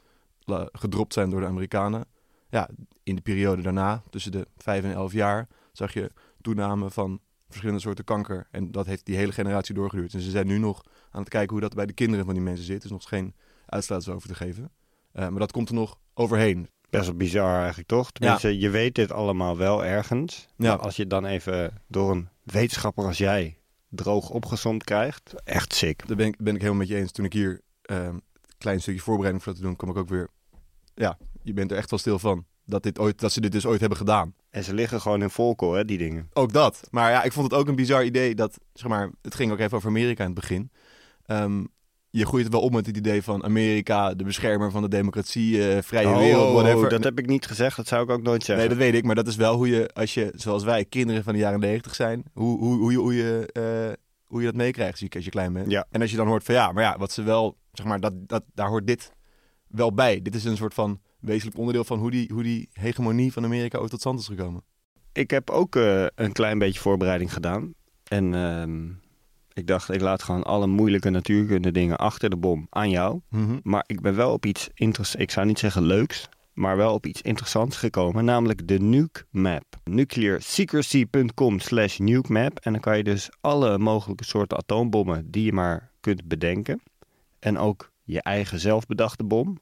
gedropt 0.72 1.14
zijn 1.14 1.30
door 1.30 1.40
de 1.40 1.48
Amerikanen. 1.48 2.06
Ja, 2.50 2.70
in 3.04 3.16
de 3.16 3.22
periode 3.22 3.62
daarna, 3.62 4.04
tussen 4.10 4.32
de 4.32 4.48
5 4.58 4.84
en 4.84 4.94
11 4.94 5.12
jaar, 5.12 5.48
zag 5.72 5.94
je 5.94 6.12
toename 6.42 6.90
van 6.90 7.20
verschillende 7.48 7.82
soorten 7.82 8.04
kanker. 8.04 8.48
En 8.52 8.72
dat 8.72 8.86
heeft 8.86 9.06
die 9.06 9.16
hele 9.16 9.32
generatie 9.32 9.76
doorgeduurd. 9.76 10.14
En 10.14 10.20
ze 10.20 10.30
zijn 10.30 10.48
nu 10.48 10.58
nog 10.58 10.84
aan 11.12 11.22
het 11.22 11.30
kijken 11.30 11.52
hoe 11.52 11.62
dat 11.62 11.74
bij 11.74 11.86
de 11.86 11.94
kinderen 11.94 12.26
van 12.26 12.34
die 12.34 12.44
mensen 12.44 12.66
zit. 12.66 12.78
Er 12.78 12.86
is 12.86 12.92
nog 12.92 13.08
geen 13.08 13.36
uitsluitsel 13.66 14.14
over 14.14 14.28
te 14.28 14.36
geven. 14.36 14.72
Eh, 15.12 15.28
maar 15.28 15.40
dat 15.40 15.52
komt 15.52 15.70
er 15.70 15.76
nog 15.76 15.98
overheen. 16.14 16.70
Best 16.90 17.06
wel 17.06 17.16
bizar 17.16 17.58
eigenlijk, 17.58 17.88
toch? 17.88 18.12
Tenminste, 18.12 18.60
je 18.60 18.70
weet 18.70 18.96
dit 18.96 19.12
allemaal 19.12 19.58
wel 19.58 19.86
ergens. 19.86 20.48
Ja. 20.58 20.74
Als 20.74 20.96
je 20.96 21.02
het 21.02 21.12
dan 21.12 21.26
even 21.26 21.82
door 21.88 22.12
een 22.12 22.30
wetenschapper 22.44 23.06
als 23.06 23.18
jij 23.18 23.58
droog 23.90 24.30
opgezomd 24.30 24.84
krijgt, 24.84 25.34
echt 25.44 25.74
sick. 25.74 26.08
Daar 26.08 26.18
ben 26.18 26.28
ik, 26.28 26.38
ben 26.38 26.54
ik 26.56 26.62
helemaal 26.62 26.80
met 26.82 26.90
je 26.90 26.96
eens. 26.96 27.12
Toen 27.12 27.26
ik 27.26 27.34
hier 27.34 27.62
ehm, 27.82 28.18
klein 28.64 28.82
stukje 28.82 29.02
voorbereiding 29.02 29.44
voor 29.44 29.54
te 29.54 29.62
doen, 29.62 29.76
kwam 29.76 29.90
ik 29.90 29.98
ook 29.98 30.10
weer... 30.10 30.28
Ja, 30.96 31.18
je 31.42 31.54
bent 31.54 31.72
er 31.72 31.78
echt 31.78 31.90
wel 31.90 32.00
stil 32.00 32.20
van. 32.20 32.46
Dat, 32.66 32.84
dit 32.84 33.00
ooit, 33.00 33.20
dat 33.20 33.32
ze 33.32 33.42
dit 33.42 33.52
dus 33.52 33.66
ooit 33.66 33.80
hebben 33.80 33.98
gedaan. 33.98 34.34
En 34.50 34.64
ze 34.64 34.74
liggen 34.74 35.02
gewoon 35.02 35.22
in 35.22 35.30
volko, 35.30 35.74
hè, 35.74 35.86
die 35.86 35.98
dingen. 35.98 36.30
Ook 36.34 36.54
dat. 36.54 36.88
Maar 36.92 37.12
ja, 37.12 37.24
ik 37.24 37.32
vond 37.32 37.52
het 37.52 37.60
ook 37.60 37.68
een 37.68 37.76
bizar 37.76 38.06
idee 38.06 38.36
dat, 38.36 38.60
zeg 38.74 38.88
maar, 38.88 39.12
het 39.22 39.36
ging 39.36 39.52
ook 39.52 39.60
even 39.60 39.78
over 39.78 39.90
Amerika 39.90 40.24
in 40.24 40.30
het 40.30 40.40
begin. 40.40 40.72
Ehm, 41.26 41.64
je 42.10 42.26
groeit 42.26 42.44
het 42.44 42.54
wel 42.54 42.62
op 42.62 42.74
met 42.74 42.86
het 42.86 42.98
idee 42.98 43.24
van 43.24 43.44
Amerika, 43.44 44.14
de 44.14 44.24
beschermer 44.24 44.72
van 44.72 44.82
de 44.82 44.88
democratie, 44.88 45.68
eh, 45.68 45.82
vrije 45.82 46.18
wereld, 46.18 46.54
whatever. 46.54 46.84
Oh, 46.84 46.90
dat 46.90 47.04
heb 47.04 47.20
ik 47.20 47.28
niet 47.28 47.46
gezegd, 47.46 47.76
dat 47.76 47.88
zou 47.88 48.04
ik 48.04 48.10
ook 48.10 48.22
nooit 48.22 48.44
zeggen. 48.44 48.68
Nee, 48.68 48.76
dat 48.76 48.86
weet 48.86 48.94
ik, 48.94 49.04
maar 49.04 49.16
dat 49.16 49.28
is 49.28 49.36
wel 49.36 49.56
hoe 49.56 49.68
je, 49.68 49.90
als 49.94 50.14
je, 50.14 50.34
zoals 50.36 50.64
wij, 50.64 50.86
kinderen 50.86 51.24
van 51.24 51.34
de 51.34 51.40
jaren 51.40 51.60
negentig 51.60 51.96
zijn, 51.96 52.24
hoe, 52.34 52.60
hoe, 52.60 52.78
hoe, 52.78 52.92
je, 52.92 52.98
hoe, 52.98 53.16
je, 53.16 53.50
eh, 53.52 53.94
hoe 54.34 54.42
je 54.42 54.48
dat 54.48 54.58
meekrijgt 54.58 54.98
zie 54.98 55.08
ik 55.08 55.16
als 55.16 55.26
je 55.26 55.32
klein 55.32 55.54
bent. 55.54 55.72
Ja. 55.72 55.86
En 55.90 56.02
als 56.02 56.12
je 56.12 56.18
dan 56.18 56.28
hoort 56.28 56.44
van 56.44 56.56
ja, 56.56 56.72
maar 56.72 56.84
ja, 56.84 56.98
wat 56.98 57.12
ze 57.12 57.24
wel, 57.24 57.58
zeg 57.72 57.86
maar, 57.86 58.00
dat, 58.00 58.14
dat, 58.16 58.44
daar 58.54 58.68
hoort 58.68 58.88
dit 58.88 59.12
wel 59.68 59.94
bij. 59.94 60.22
Dit 60.22 60.36
is 60.36 60.44
een 60.44 60.58
soort 60.58 60.74
van 60.74 61.02
wezenlijk 61.20 61.58
onderdeel 61.58 61.84
van 61.84 62.00
hoe 62.00 62.12
die, 62.12 62.30
hoe 62.34 62.44
die 62.44 62.70
hegemonie 62.74 63.34
van 63.34 63.44
Amerika 63.44 63.78
ooit 63.78 63.90
tot 63.90 64.00
stand 64.00 64.20
is 64.20 64.28
gekomen. 64.28 64.64
Ik 65.12 65.32
heb 65.32 65.50
ook 65.50 65.76
eh, 65.76 66.06
een 66.16 66.32
klein 66.32 66.58
beetje 66.58 66.80
voorbereiding 66.80 67.34
gedaan. 67.34 67.74
En 68.04 68.34
ehm, 68.34 68.88
ik 69.54 69.68
dacht, 69.68 69.94
ik 69.94 70.02
laat 70.02 70.24
gewoon 70.24 70.44
alle 70.44 70.68
moeilijke 70.68 71.10
natuurkunde 71.10 71.72
dingen 71.72 71.98
achter 71.98 72.30
de 72.30 72.38
bom 72.38 72.68
aan 72.70 72.90
jou. 72.90 73.20
Maar 73.64 73.84
ik 73.88 74.02
ben 74.02 74.16
wel 74.16 74.34
op 74.34 74.46
iets 74.46 74.70
interessants, 74.74 75.24
ik 75.24 75.32
zou 75.32 75.46
niet 75.46 75.60
zeggen 75.60 75.84
leuks, 75.84 76.30
maar 76.54 76.78
wel 76.78 76.94
op 76.94 77.06
iets 77.06 77.22
interessants 77.22 77.78
gekomen, 77.78 78.26
namelijk 78.26 78.68
de 78.68 78.80
Nuke 78.80 79.26
Map. 79.30 79.64
Nuclearsecrecy.com 79.84 81.60
slash 81.60 81.98
Nuke 81.98 82.32
Map. 82.32 82.60
En 82.60 82.72
dan 82.72 82.82
kan 82.82 82.98
je 82.98 83.04
dus 83.04 83.30
alle 83.42 83.78
mogelijke 83.78 84.24
soorten 84.26 84.58
atoombommen 84.58 85.32
die 85.32 85.46
je 85.46 85.54
maar 85.54 85.92
kunt 86.00 86.28
bedenken. 86.28 86.82
En 87.40 87.58
ook 87.58 87.92
je 88.04 88.22
eigen 88.22 88.60
zelfbedachte 88.60 89.24
bom. 89.24 89.60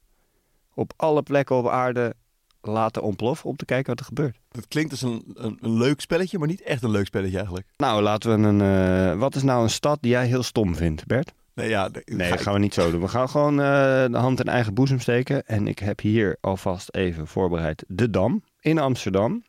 Op 0.74 0.93
alle 0.95 1.24
plekken 1.24 1.55
op 1.55 1.67
aarde 1.67 2.13
laten 2.62 3.01
ontploffen 3.01 3.50
om 3.50 3.55
te 3.55 3.65
kijken 3.65 3.89
wat 3.89 4.00
er 4.00 4.05
gebeurt. 4.05 4.38
Het 4.51 4.67
klinkt 4.67 4.91
als 4.91 5.01
een, 5.01 5.24
een, 5.33 5.57
een 5.62 5.77
leuk 5.77 6.01
spelletje, 6.01 6.38
maar 6.39 6.48
niet 6.48 6.62
echt 6.62 6.83
een 6.83 6.91
leuk 6.91 7.05
spelletje 7.05 7.38
eigenlijk. 7.38 7.67
Nou, 7.77 8.01
laten 8.01 8.41
we 8.41 8.48
een. 8.48 8.62
eh, 8.62 9.19
wat 9.19 9.36
is 9.36 9.43
nou 9.43 9.63
een 9.63 9.69
stad 9.69 9.98
die 10.01 10.12
jij 10.12 10.27
heel 10.27 10.43
stom 10.43 10.75
vindt, 10.75 11.05
Bert? 11.05 11.33
Nee, 11.53 11.70
ja, 11.70 11.89
Nee, 12.05 12.27
ga 12.27 12.36
dat 12.36 12.41
gaan 12.41 12.53
we 12.53 12.60
niet 12.60 12.74
zo 12.74 12.91
doen. 12.91 13.01
We 13.01 13.08
gaan 13.08 13.29
gewoon 13.29 13.60
eh, 13.60 14.05
de 14.12 14.17
hand 14.17 14.39
in 14.39 14.48
eigen 14.48 14.74
boezem 14.74 15.00
steken. 15.00 15.46
En 15.46 15.67
ik 15.67 15.79
heb 15.79 16.00
hier 16.00 16.38
alvast 16.41 16.96
even 16.96 17.27
voorbereid 17.27 17.84
de 17.88 18.10
Dam 18.10 18.43
in 18.60 18.79
Amsterdam. 18.79 19.43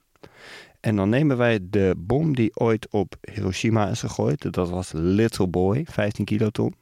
En 0.80 0.96
dan 0.96 1.08
nemen 1.08 1.36
wij 1.36 1.58
de 1.62 1.94
bom 1.98 2.34
die 2.34 2.56
ooit 2.56 2.88
op 2.90 3.14
Hiroshima 3.32 3.88
is 3.88 4.00
gegooid. 4.00 4.52
Dat 4.52 4.70
was 4.70 4.90
Little 4.94 5.48
Boy, 5.48 5.86
15 5.90 6.24
kiloton. 6.24 6.74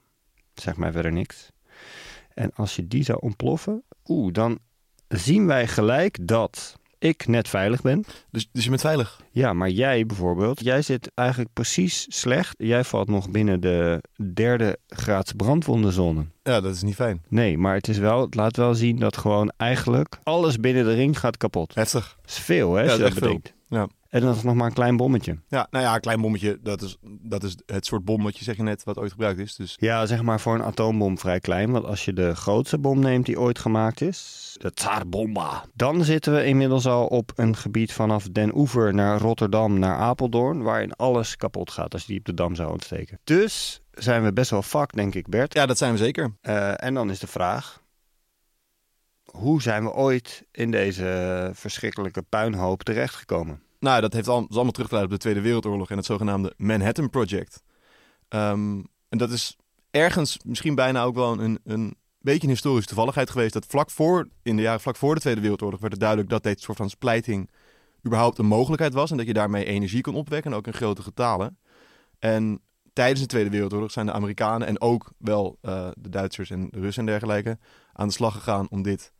Zeg 0.54 0.76
mij 0.76 0.92
verder 0.92 1.12
niks. 1.12 1.50
En 2.34 2.50
als 2.54 2.76
je 2.76 2.86
die 2.86 3.04
zou 3.04 3.18
ontploffen, 3.20 3.82
oeh, 4.06 4.32
dan 4.32 4.58
zien 5.08 5.46
wij 5.46 5.66
gelijk 5.66 6.18
dat 6.28 6.78
ik 6.98 7.26
net 7.26 7.48
veilig 7.48 7.82
ben. 7.82 8.04
Dus, 8.30 8.48
dus 8.52 8.62
je 8.64 8.68
bent 8.68 8.80
veilig. 8.80 9.20
Ja, 9.32 9.52
maar 9.52 9.68
jij 9.70 10.06
bijvoorbeeld, 10.06 10.60
jij 10.60 10.82
zit 10.82 11.10
eigenlijk 11.14 11.52
precies 11.52 12.06
slecht. 12.08 12.54
Jij 12.58 12.84
valt 12.84 13.08
nog 13.08 13.30
binnen 13.30 13.60
de 13.60 14.02
derde 14.34 14.78
graads 14.88 15.32
brandwondenzone. 15.32 16.24
Ja, 16.42 16.60
dat 16.60 16.74
is 16.74 16.82
niet 16.82 16.94
fijn. 16.94 17.22
Nee, 17.28 17.58
maar 17.58 17.74
het 17.74 17.88
is 17.88 17.98
wel, 17.98 18.20
het 18.20 18.34
laat 18.34 18.56
wel 18.56 18.74
zien 18.74 18.98
dat 18.98 19.16
gewoon 19.16 19.52
eigenlijk 19.56 20.18
alles 20.22 20.56
binnen 20.56 20.84
de 20.84 20.94
ring 20.94 21.18
gaat 21.18 21.36
kapot. 21.36 21.74
Heftig. 21.74 22.16
Dat 22.20 22.30
is 22.30 22.38
veel, 22.38 22.74
hè, 22.74 22.82
Ja, 22.82 22.88
als 22.88 22.96
je 22.96 23.02
dat 23.02 23.14
bedenkt. 23.14 23.54
Ja. 23.68 23.88
En 24.08 24.20
dan 24.20 24.34
is 24.34 24.42
nog 24.42 24.54
maar 24.54 24.66
een 24.66 24.72
klein 24.72 24.96
bommetje. 24.96 25.38
Ja, 25.48 25.66
nou 25.70 25.84
ja, 25.84 25.94
een 25.94 26.00
klein 26.00 26.20
bommetje, 26.20 26.58
dat 26.62 26.82
is, 26.82 26.96
dat 27.02 27.42
is 27.42 27.56
het 27.66 27.86
soort 27.86 28.04
bom 28.04 28.22
wat 28.22 28.38
je 28.38 28.44
zeg 28.44 28.56
je 28.56 28.62
net, 28.62 28.84
wat 28.84 28.98
ooit 28.98 29.10
gebruikt 29.10 29.38
is. 29.40 29.54
Dus 29.54 29.76
Ja, 29.80 30.06
zeg 30.06 30.22
maar 30.22 30.40
voor 30.40 30.54
een 30.54 30.62
atoombom 30.62 31.18
vrij 31.18 31.40
klein. 31.40 31.70
Want 31.70 31.84
als 31.84 32.04
je 32.04 32.12
de 32.12 32.34
grootste 32.34 32.78
bom 32.78 32.98
neemt 32.98 33.26
die 33.26 33.40
ooit 33.40 33.58
gemaakt 33.58 34.00
is, 34.00 34.54
de 34.58 34.72
Tsarbomba, 34.72 35.64
dan 35.74 36.04
zitten 36.04 36.34
we 36.34 36.44
inmiddels 36.44 36.86
al 36.86 37.06
op 37.06 37.32
een 37.34 37.56
gebied 37.56 37.92
vanaf 37.92 38.28
Den 38.28 38.56
Oever 38.56 38.94
naar 38.94 39.19
Rotterdam 39.20 39.78
naar 39.78 39.96
Apeldoorn, 39.96 40.62
waarin 40.62 40.92
alles 40.92 41.36
kapot 41.36 41.70
gaat 41.70 41.92
als 41.92 42.02
je 42.02 42.08
die 42.08 42.18
op 42.18 42.24
de 42.24 42.34
dam 42.34 42.54
zou 42.54 42.72
ontsteken. 42.72 43.18
Dus 43.24 43.82
zijn 43.90 44.24
we 44.24 44.32
best 44.32 44.50
wel 44.50 44.62
fucked, 44.62 44.96
denk 44.96 45.14
ik, 45.14 45.28
Bert. 45.28 45.54
ja, 45.54 45.66
dat 45.66 45.78
zijn 45.78 45.92
we 45.92 45.98
zeker. 45.98 46.36
Eh, 46.40 46.84
en 46.84 46.94
dan 46.94 47.10
is 47.10 47.18
de 47.18 47.26
vraag: 47.26 47.82
hoe 49.24 49.62
zijn 49.62 49.84
we 49.84 49.92
ooit 49.92 50.44
in 50.52 50.70
deze 50.70 51.50
verschrikkelijke 51.54 52.22
puinhoop 52.22 52.82
terechtgekomen? 52.82 53.62
Nou, 53.78 54.00
dat 54.00 54.12
heeft 54.12 54.28
al, 54.28 54.46
is 54.48 54.54
allemaal 54.54 54.72
teruggeleid 54.72 55.04
op 55.04 55.10
de 55.10 55.18
Tweede 55.18 55.40
Wereldoorlog 55.40 55.90
en 55.90 55.96
het 55.96 56.06
zogenaamde 56.06 56.54
Manhattan 56.56 57.10
Project. 57.10 57.62
Ehm, 58.28 58.82
en 59.08 59.18
dat 59.18 59.30
is 59.30 59.56
ergens 59.90 60.38
misschien 60.44 60.74
bijna 60.74 61.02
ook 61.02 61.14
wel 61.14 61.40
een, 61.40 61.58
een 61.64 61.96
beetje 62.20 62.42
een 62.42 62.52
historische 62.52 62.88
toevalligheid 62.88 63.30
geweest. 63.30 63.52
Dat 63.52 63.66
vlak 63.66 63.90
voor, 63.90 64.28
in 64.42 64.56
de 64.56 64.62
jaren 64.62 64.80
vlak 64.80 64.96
voor 64.96 65.14
de 65.14 65.20
Tweede 65.20 65.40
Wereldoorlog 65.40 65.80
werd 65.80 65.92
het 65.92 66.00
duidelijk 66.00 66.30
dat 66.30 66.42
dit 66.42 66.60
soort 66.60 66.78
van 66.78 66.90
splijting 66.90 67.50
überhaupt 68.06 68.38
een 68.38 68.46
mogelijkheid 68.46 68.94
was. 68.94 69.10
En 69.10 69.16
dat 69.16 69.26
je 69.26 69.32
daarmee 69.32 69.64
energie 69.64 70.00
kon 70.00 70.14
opwekken, 70.14 70.50
en 70.50 70.56
ook 70.56 70.66
in 70.66 70.72
grote 70.72 71.02
getalen. 71.02 71.58
En 72.18 72.60
tijdens 72.92 73.20
de 73.20 73.26
Tweede 73.26 73.50
Wereldoorlog 73.50 73.90
zijn 73.90 74.06
de 74.06 74.12
Amerikanen 74.12 74.66
en 74.66 74.80
ook 74.80 75.12
wel 75.18 75.58
eh, 75.60 75.88
de 75.94 76.08
Duitsers 76.08 76.50
en 76.50 76.68
de 76.70 76.80
Russen 76.80 77.02
en 77.02 77.10
dergelijke 77.10 77.58
aan 77.92 78.06
de 78.06 78.12
slag 78.12 78.34
gegaan 78.34 78.66
om 78.70 78.82
dit 78.82 79.12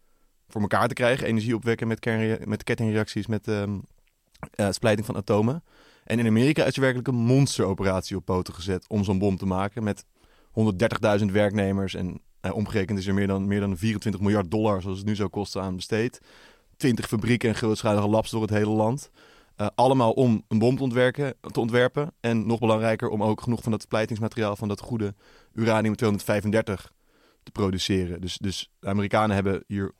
voor 0.48 0.60
elkaar 0.60 0.88
te 0.88 0.94
krijgen. 0.94 1.26
Energie 1.26 1.54
opwekken 1.54 1.88
met, 1.88 2.06
met 2.46 2.64
kettingreacties, 2.64 3.26
met 3.26 3.48
ehm, 3.48 3.78
eh, 4.54 4.70
splijting 4.70 5.06
van 5.06 5.16
atomen. 5.16 5.64
En 6.04 6.18
in 6.18 6.26
Amerika 6.26 6.64
is 6.64 6.74
er 6.74 6.80
werkelijk 6.80 7.08
een 7.08 7.14
monsteroperatie 7.14 8.16
op 8.16 8.24
poten 8.24 8.54
gezet 8.54 8.88
om 8.88 9.04
zo'n 9.04 9.18
bom 9.18 9.36
te 9.36 9.46
maken. 9.46 9.82
Met 9.82 10.04
130.000 11.20 11.24
werknemers 11.32 11.94
en 11.94 12.20
eh, 12.40 12.54
omgerekend 12.54 12.98
is 12.98 13.06
er 13.06 13.14
meer 13.14 13.26
dan, 13.26 13.46
meer 13.46 13.60
dan 13.60 13.76
24 13.76 14.20
miljard 14.20 14.50
dollar, 14.50 14.82
zoals 14.82 14.98
het 14.98 15.06
nu 15.06 15.14
zou 15.14 15.28
kosten, 15.28 15.62
aan 15.62 15.76
besteed. 15.76 16.20
20 16.80 17.08
fabrieken 17.08 17.48
en 17.48 17.54
grootschalige 17.54 18.08
labs 18.08 18.30
door 18.30 18.42
het 18.42 18.50
hele 18.50 18.70
land. 18.70 19.10
Eh, 19.56 19.66
allemaal 19.74 20.12
om 20.12 20.44
een 20.48 20.58
bom 20.58 20.76
te 20.76 20.82
ontwerpen, 20.82 21.34
te 21.40 21.60
ontwerpen. 21.60 22.12
En 22.20 22.46
nog 22.46 22.58
belangrijker, 22.58 23.08
om 23.08 23.22
ook 23.22 23.40
genoeg 23.40 23.62
van 23.62 23.72
dat 23.72 23.82
splijtingsmateriaal, 23.82 24.56
van 24.56 24.68
dat 24.68 24.80
goede 24.80 25.14
uranium-235 25.54 26.92
te 27.42 27.50
produceren. 27.52 28.20
Dus, 28.20 28.38
dus 28.38 28.70
de 28.78 28.86
Amerikanen 28.86 29.34
hebben 29.34 29.64
hier 29.66 29.92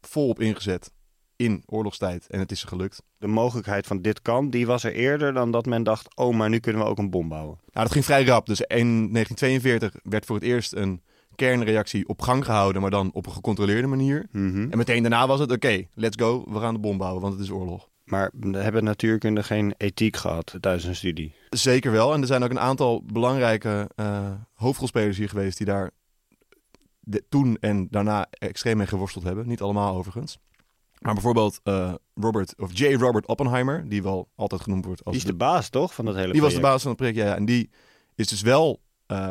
volop 0.00 0.40
ingezet 0.40 0.92
in 1.36 1.62
oorlogstijd. 1.66 2.26
En 2.26 2.38
het 2.38 2.50
is 2.50 2.60
ze 2.60 2.66
gelukt. 2.66 3.02
De 3.18 3.26
mogelijkheid 3.26 3.86
van 3.86 4.02
dit 4.02 4.22
kan, 4.22 4.50
die 4.50 4.66
was 4.66 4.84
er 4.84 4.92
eerder 4.92 5.32
dan 5.32 5.50
dat 5.50 5.66
men 5.66 5.82
dacht: 5.82 6.16
oh, 6.16 6.36
maar 6.36 6.48
nu 6.48 6.58
kunnen 6.58 6.82
we 6.82 6.88
ook 6.88 6.98
een 6.98 7.10
bom 7.10 7.28
bouwen. 7.28 7.58
Nou, 7.72 7.86
dat 7.86 7.92
ging 7.92 8.04
vrij 8.04 8.24
rap. 8.24 8.46
Dus 8.46 8.60
in 8.60 9.12
1942 9.12 9.94
werd 10.02 10.24
voor 10.24 10.36
het 10.36 10.44
eerst 10.44 10.72
een 10.72 11.02
kernreactie 11.38 12.08
op 12.08 12.22
gang 12.22 12.44
gehouden, 12.44 12.82
maar 12.82 12.90
dan 12.90 13.10
op 13.12 13.26
een 13.26 13.32
gecontroleerde 13.32 13.86
manier. 13.86 14.26
Mhm. 14.32 14.66
En 14.70 14.78
meteen 14.78 15.02
daarna 15.02 15.26
was 15.26 15.40
het, 15.40 15.52
oké, 15.52 15.86
let's 15.94 16.16
go, 16.22 16.44
we 16.52 16.58
gaan 16.60 16.74
de 16.74 16.80
bom 16.80 16.98
bouwen, 16.98 17.22
want 17.22 17.34
het 17.34 17.42
is 17.42 17.50
oorlog. 17.50 17.88
Maar 18.04 18.30
we 18.40 18.56
hebben 18.58 18.84
natuurkunde 18.84 19.42
geen 19.42 19.74
ethiek 19.76 20.16
gehad 20.16 20.54
tijdens 20.60 20.84
een 20.84 20.96
studie. 20.96 21.34
Zeker 21.50 21.92
wel. 21.92 22.12
En 22.14 22.20
er 22.20 22.26
zijn 22.26 22.42
ook 22.42 22.50
een 22.50 22.60
aantal 22.60 23.02
belangrijke 23.12 23.90
eh, 23.94 24.30
hoofdrolspelers 24.54 25.16
hier 25.18 25.28
geweest 25.28 25.56
die 25.56 25.66
daar 25.66 25.90
de- 27.00 27.24
toen 27.28 27.56
en 27.60 27.86
daarna 27.90 28.26
extreem 28.30 28.76
mee 28.76 28.86
geworsteld 28.86 29.24
hebben. 29.24 29.46
Niet 29.48 29.60
allemaal 29.60 29.96
overigens. 29.96 30.38
Maar 30.98 31.12
bijvoorbeeld 31.14 31.60
eh, 31.62 31.94
Robert, 32.14 32.54
of 32.58 32.78
J. 32.78 32.84
Robert 32.94 33.26
Oppenheimer, 33.26 33.88
die 33.88 34.02
wel 34.02 34.28
altijd 34.34 34.60
genoemd 34.60 34.84
wordt 34.84 35.04
als 35.04 35.14
Die 35.16 35.24
is 35.24 35.30
de 35.30 35.36
baas, 35.36 35.68
toch, 35.68 35.94
van 35.94 36.04
dat 36.04 36.14
hele 36.14 36.32
Die 36.32 36.40
was 36.42 36.52
de 36.54 36.58
project? 36.60 36.72
baas 36.72 36.82
van 36.82 36.90
het 36.90 37.00
project, 37.00 37.18
ja. 37.18 37.26
ja. 37.26 37.36
En 37.36 37.44
die 37.44 37.70
is 38.14 38.26
dus 38.28 38.40
wel 38.40 38.80
eh, 39.06 39.28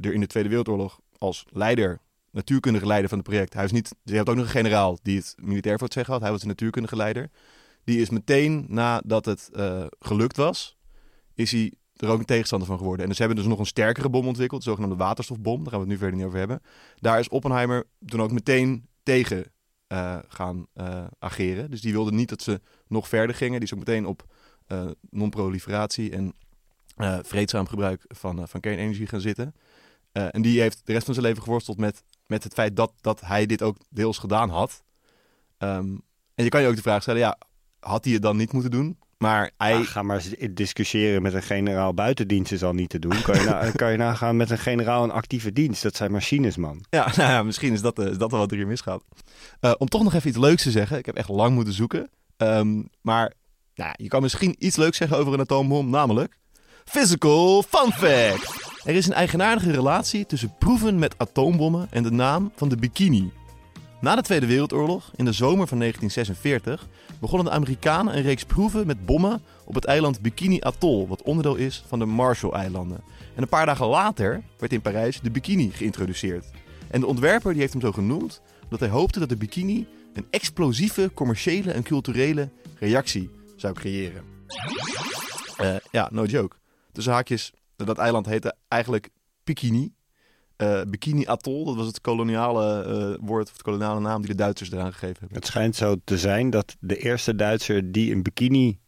er 0.00 0.12
in 0.12 0.20
de 0.20 0.26
Tweede 0.26 0.48
Wereldoorlog 0.48 1.00
als 1.22 1.44
leider, 1.48 2.00
natuurkundige 2.30 2.86
leider 2.86 3.08
van 3.08 3.18
het 3.18 3.26
project. 3.26 3.54
Hij 3.54 3.64
is 3.64 3.72
niet, 3.72 3.94
je 4.02 4.14
hebt 4.14 4.28
ook 4.28 4.36
nog 4.36 4.44
een 4.44 4.50
generaal 4.50 4.98
die 5.02 5.16
het 5.16 5.34
militair 5.36 5.74
voor 5.74 5.84
het 5.84 5.92
zeggen 5.92 6.12
had. 6.12 6.22
Hij 6.22 6.30
was 6.30 6.40
de 6.40 6.46
natuurkundige 6.46 6.96
leider. 6.96 7.30
Die 7.84 8.00
is 8.00 8.10
meteen 8.10 8.64
nadat 8.68 9.24
het 9.24 9.50
eh, 9.52 9.84
gelukt 9.98 10.36
was, 10.36 10.76
is 11.34 11.52
hij 11.52 11.72
er 11.96 12.08
ook 12.08 12.18
een 12.18 12.24
tegenstander 12.24 12.68
van 12.68 12.78
geworden. 12.78 13.06
En 13.06 13.14
ze 13.14 13.18
hebben 13.18 13.38
dus 13.38 13.46
nog 13.46 13.58
een 13.58 13.66
sterkere 13.66 14.08
bom 14.08 14.26
ontwikkeld, 14.26 14.62
de 14.62 14.68
zogenaamde 14.68 14.96
waterstofbom. 14.96 15.62
Daar 15.62 15.72
gaan 15.72 15.80
we 15.80 15.86
het 15.86 15.94
nu 15.94 15.98
verder 15.98 16.16
niet 16.16 16.26
over 16.26 16.38
hebben. 16.38 16.62
Daar 17.00 17.18
is 17.18 17.28
Oppenheimer 17.28 17.84
toen 18.06 18.22
ook 18.22 18.32
meteen 18.32 18.88
tegen 19.02 19.44
eh, 19.86 20.18
gaan 20.28 20.66
eh, 20.72 21.04
ageren. 21.18 21.70
Dus 21.70 21.80
die 21.80 21.92
wilde 21.92 22.12
niet 22.12 22.28
dat 22.28 22.42
ze 22.42 22.60
nog 22.86 23.08
verder 23.08 23.36
gingen. 23.36 23.60
Die 23.60 23.68
is 23.68 23.74
ook 23.74 23.86
meteen 23.86 24.06
op 24.06 24.24
non-proliferatie 25.10 26.10
en 26.10 26.34
vreedzaam 27.22 27.66
gebruik 27.66 28.04
van, 28.08 28.48
van 28.48 28.60
kernenergie 28.60 29.06
gaan 29.06 29.20
zitten. 29.20 29.54
Eh, 30.12 30.26
en 30.30 30.42
die 30.42 30.60
heeft 30.60 30.80
de 30.84 30.92
rest 30.92 31.04
van 31.04 31.14
zijn 31.14 31.26
leven 31.26 31.42
geworsteld 31.42 31.78
met, 31.78 32.04
met 32.26 32.44
het 32.44 32.52
feit 32.52 32.76
dat, 32.76 32.92
dat 33.00 33.20
hij 33.20 33.46
dit 33.46 33.62
ook 33.62 33.76
deels 33.88 34.18
gedaan 34.18 34.50
had. 34.50 34.82
Ehm, 35.58 35.96
en 36.34 36.44
je 36.44 36.48
kan 36.48 36.62
je 36.62 36.68
ook 36.68 36.76
de 36.76 36.82
vraag 36.82 37.02
stellen, 37.02 37.20
ja, 37.20 37.38
had 37.80 38.04
hij 38.04 38.12
het 38.12 38.22
dan 38.22 38.36
niet 38.36 38.52
moeten 38.52 38.70
doen? 38.70 38.98
Maar 39.22 39.50
hij... 39.56 39.74
Ah, 39.74 39.86
ga 39.86 40.02
maar 40.02 40.22
discussiëren 40.50 41.22
met 41.22 41.34
een 41.34 41.42
generaal 41.42 41.94
buitendienst 41.94 42.52
is 42.52 42.62
al 42.62 42.72
niet 42.72 42.88
te 42.88 42.98
doen. 42.98 43.22
Kan 43.22 43.40
je, 43.40 43.44
na, 43.44 43.70
kan 43.80 43.90
je 43.90 43.96
nagaan 43.96 44.36
met 44.36 44.50
een 44.50 44.58
generaal 44.58 45.04
een 45.04 45.10
actieve 45.10 45.52
dienst? 45.52 45.82
Dat 45.82 45.96
zijn 45.96 46.12
machines, 46.12 46.56
man. 46.56 46.84
Ja, 46.90 47.12
nou 47.16 47.30
ja, 47.30 47.42
misschien 47.42 47.72
is 47.72 47.80
dat, 47.80 47.98
eh, 47.98 48.06
is 48.06 48.18
dat 48.18 48.30
wel 48.30 48.40
wat 48.40 48.50
er 48.50 48.56
hier 48.56 48.66
misgaat. 48.66 49.04
Eh, 49.60 49.72
om 49.78 49.88
toch 49.88 50.02
nog 50.02 50.14
even 50.14 50.28
iets 50.28 50.38
leuks 50.38 50.62
te 50.62 50.70
zeggen. 50.70 50.98
Ik 50.98 51.06
heb 51.06 51.16
echt 51.16 51.28
lang 51.28 51.54
moeten 51.54 51.74
zoeken. 51.74 52.10
Ehm, 52.36 52.82
maar 53.00 53.32
nou, 53.74 53.92
je 53.96 54.08
kan 54.08 54.22
misschien 54.22 54.54
iets 54.58 54.76
leuks 54.76 54.96
zeggen 54.96 55.16
over 55.16 55.32
een 55.32 55.40
atoombom, 55.40 55.90
namelijk... 55.90 56.40
Physical 56.84 57.62
fun 57.62 57.92
fact! 57.92 58.71
Er 58.84 58.94
is 58.94 59.06
een 59.06 59.12
eigenaardige 59.12 59.70
relatie 59.70 60.26
tussen 60.26 60.54
proeven 60.58 60.98
met 60.98 61.14
atoombommen 61.18 61.86
en 61.90 62.02
de 62.02 62.10
naam 62.10 62.52
van 62.56 62.68
de 62.68 62.76
bikini. 62.76 63.30
Na 64.00 64.16
de 64.16 64.22
Tweede 64.22 64.46
Wereldoorlog, 64.46 65.10
in 65.16 65.24
de 65.24 65.32
zomer 65.32 65.66
van 65.66 65.78
1946, 65.78 66.88
begonnen 67.20 67.46
de 67.46 67.52
Amerikanen 67.52 68.16
een 68.16 68.22
reeks 68.22 68.44
proeven 68.44 68.86
met 68.86 69.06
bommen 69.06 69.42
op 69.64 69.74
het 69.74 69.84
eiland 69.84 70.20
Bikini 70.20 70.60
Atoll, 70.60 71.06
wat 71.06 71.22
onderdeel 71.22 71.54
is 71.54 71.84
van 71.86 71.98
de 71.98 72.04
Marshall-eilanden. 72.04 73.00
En 73.34 73.42
een 73.42 73.48
paar 73.48 73.66
dagen 73.66 73.86
later 73.86 74.42
werd 74.58 74.72
in 74.72 74.80
Parijs 74.80 75.20
de 75.20 75.30
bikini 75.30 75.70
geïntroduceerd. 75.70 76.46
En 76.90 77.00
de 77.00 77.06
ontwerper 77.06 77.52
die 77.52 77.60
heeft 77.60 77.72
hem 77.72 77.82
zo 77.82 77.92
genoemd 77.92 78.40
omdat 78.64 78.80
hij 78.80 78.88
hoopte 78.88 79.18
dat 79.18 79.28
de 79.28 79.36
bikini 79.36 79.86
een 80.14 80.26
explosieve 80.30 81.10
commerciële 81.14 81.72
en 81.72 81.82
culturele 81.82 82.50
reactie 82.78 83.30
zou 83.56 83.74
creëren. 83.74 84.24
Eh, 85.56 85.74
ja, 85.90 86.08
no 86.12 86.24
joke. 86.24 86.56
Tussen 86.92 87.12
haakjes, 87.12 87.52
dat 87.84 87.98
eiland 87.98 88.26
heette 88.26 88.54
eigenlijk 88.68 89.08
Bikini. 89.44 89.92
Eh, 90.56 90.80
Bikini 90.88 91.26
Atoll, 91.26 91.64
dat 91.64 91.76
was 91.76 91.86
het 91.86 92.00
koloniale 92.00 92.82
eh, 92.82 93.26
woord 93.26 93.50
of 93.50 93.56
de 93.56 93.62
koloniale 93.62 94.00
naam 94.00 94.20
die 94.20 94.30
de 94.30 94.36
Duitsers 94.36 94.72
eraan 94.72 94.92
gegeven 94.92 95.16
hebben. 95.18 95.36
Het 95.36 95.46
schijnt 95.46 95.76
zo 95.76 95.96
te 96.04 96.18
zijn 96.18 96.50
dat 96.50 96.76
de 96.80 96.96
eerste 96.96 97.34
Duitser 97.34 97.92
die 97.92 98.12
een 98.12 98.22
bikini 98.22 98.78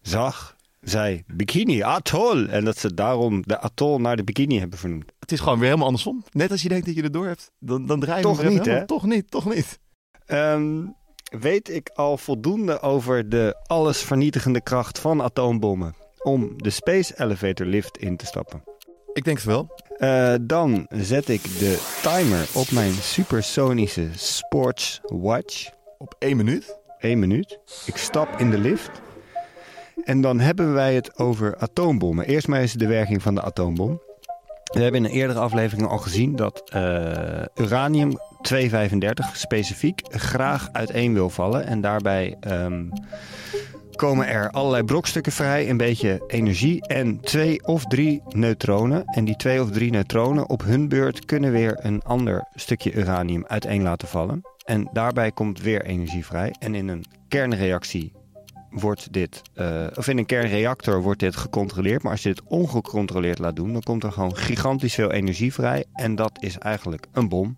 zag, 0.00 0.56
zei 0.80 1.22
bikini, 1.26 1.82
atoll. 1.82 2.46
En 2.46 2.64
dat 2.64 2.78
ze 2.78 2.94
daarom 2.94 3.42
de 3.42 3.60
atoll 3.60 4.00
naar 4.00 4.16
de 4.16 4.24
bikini 4.24 4.58
hebben 4.58 4.78
vernoemd. 4.78 5.12
Het 5.18 5.32
is 5.32 5.40
gewoon 5.40 5.54
weer 5.54 5.66
helemaal 5.66 5.86
andersom. 5.86 6.24
Net 6.30 6.50
als 6.50 6.62
je 6.62 6.68
denkt 6.68 6.86
dat 6.86 6.94
je 6.94 7.02
het 7.02 7.12
door 7.12 7.26
hebt, 7.26 7.52
dan, 7.58 7.86
dan 7.86 8.00
draai 8.00 8.16
je 8.16 8.22
Toch 8.22 8.44
niet, 8.44 8.66
hè? 8.66 8.86
Toch 8.86 9.04
niet, 9.04 9.30
toch 9.30 9.54
niet. 9.54 9.78
Ehm, 10.26 10.86
weet 11.38 11.70
ik 11.70 11.88
al 11.88 12.16
voldoende 12.16 12.80
over 12.80 13.28
de 13.28 13.62
allesvernietigende 13.66 14.60
kracht 14.60 14.98
van 14.98 15.22
atoombommen 15.22 15.94
om 16.24 16.52
de 16.56 16.70
Space 16.70 17.14
Elevator 17.16 17.66
Lift 17.66 17.98
in 17.98 18.16
te 18.16 18.26
stappen? 18.26 18.64
Ik 19.12 19.24
denk 19.24 19.36
het 19.36 19.46
wel. 19.46 19.68
Eh, 19.96 20.34
dan 20.40 20.86
zet 20.88 21.28
ik 21.28 21.42
de 21.42 21.98
timer 22.02 22.48
op 22.54 22.70
mijn 22.70 22.92
supersonische 22.92 24.08
Sports 24.14 25.00
Watch. 25.02 25.70
Op 25.98 26.14
één 26.18 26.36
minuut. 26.36 26.82
1 27.04 27.18
minuut. 27.18 27.58
Ik 27.86 27.96
stap 27.96 28.28
in 28.38 28.50
de 28.50 28.58
lift. 28.58 28.90
En 30.04 30.20
dan 30.20 30.40
hebben 30.40 30.72
wij 30.72 30.94
het 30.94 31.18
over 31.18 31.56
atoombommen. 31.56 32.26
Eerst 32.26 32.48
maar 32.48 32.60
eens 32.60 32.72
de 32.72 32.86
werking 32.86 33.22
van 33.22 33.34
de 33.34 33.42
atoombom. 33.42 34.00
We 34.64 34.80
hebben 34.80 35.04
in 35.04 35.10
een 35.10 35.16
eerdere 35.16 35.38
aflevering 35.38 35.88
al 35.88 35.98
gezien 35.98 36.36
dat 36.36 36.70
eh, 36.70 37.42
uranium 37.54 38.12
235 38.40 39.36
specifiek 39.36 40.00
graag 40.08 40.68
uiteen 40.72 41.14
wil 41.14 41.30
vallen. 41.30 41.66
En 41.66 41.80
daarbij 41.80 42.36
ehm, 42.40 42.84
komen 43.96 44.28
er 44.28 44.50
allerlei 44.50 44.82
brokstukken 44.82 45.32
vrij, 45.32 45.70
een 45.70 45.76
beetje 45.76 46.24
energie 46.26 46.86
en 46.86 47.20
twee 47.20 47.66
of 47.66 47.84
drie 47.84 48.22
neutronen. 48.28 49.04
En 49.04 49.24
die 49.24 49.36
twee 49.36 49.62
of 49.62 49.70
drie 49.70 49.90
neutronen 49.90 50.48
op 50.48 50.62
hun 50.62 50.88
beurt 50.88 51.24
kunnen 51.24 51.52
weer 51.52 51.78
een 51.84 52.02
ander 52.02 52.48
stukje 52.54 52.92
uranium 52.92 53.44
uiteen 53.46 53.82
laten 53.82 54.08
vallen. 54.08 54.42
En 54.64 54.88
daarbij 54.92 55.30
komt 55.30 55.60
weer 55.60 55.84
energie 55.84 56.26
vrij. 56.26 56.54
En 56.58 56.74
in 56.74 56.88
een 56.88 57.04
kernreactie 57.28 58.12
wordt 58.70 59.12
dit, 59.12 59.42
eh, 59.54 59.86
of 59.94 60.08
in 60.08 60.18
een 60.18 60.26
kernreactor 60.26 61.02
wordt 61.02 61.20
dit 61.20 61.36
gecontroleerd. 61.36 62.02
Maar 62.02 62.12
als 62.12 62.22
je 62.22 62.28
dit 62.28 62.42
ongecontroleerd 62.44 63.38
laat 63.38 63.56
doen, 63.56 63.72
dan 63.72 63.82
komt 63.82 64.04
er 64.04 64.12
gewoon 64.12 64.36
gigantisch 64.36 64.94
veel 64.94 65.12
energie 65.12 65.52
vrij. 65.52 65.84
En 65.92 66.14
dat 66.14 66.42
is 66.42 66.58
eigenlijk 66.58 67.06
een 67.12 67.28
bom. 67.28 67.56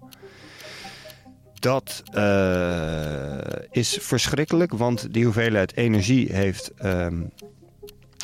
Dat 1.67 2.03
eh, 2.13 3.39
is 3.71 3.99
verschrikkelijk, 4.01 4.73
want 4.73 5.13
die 5.13 5.25
hoeveelheid 5.25 5.77
energie 5.77 6.33
heeft 6.33 6.73
ehm, 6.75 7.23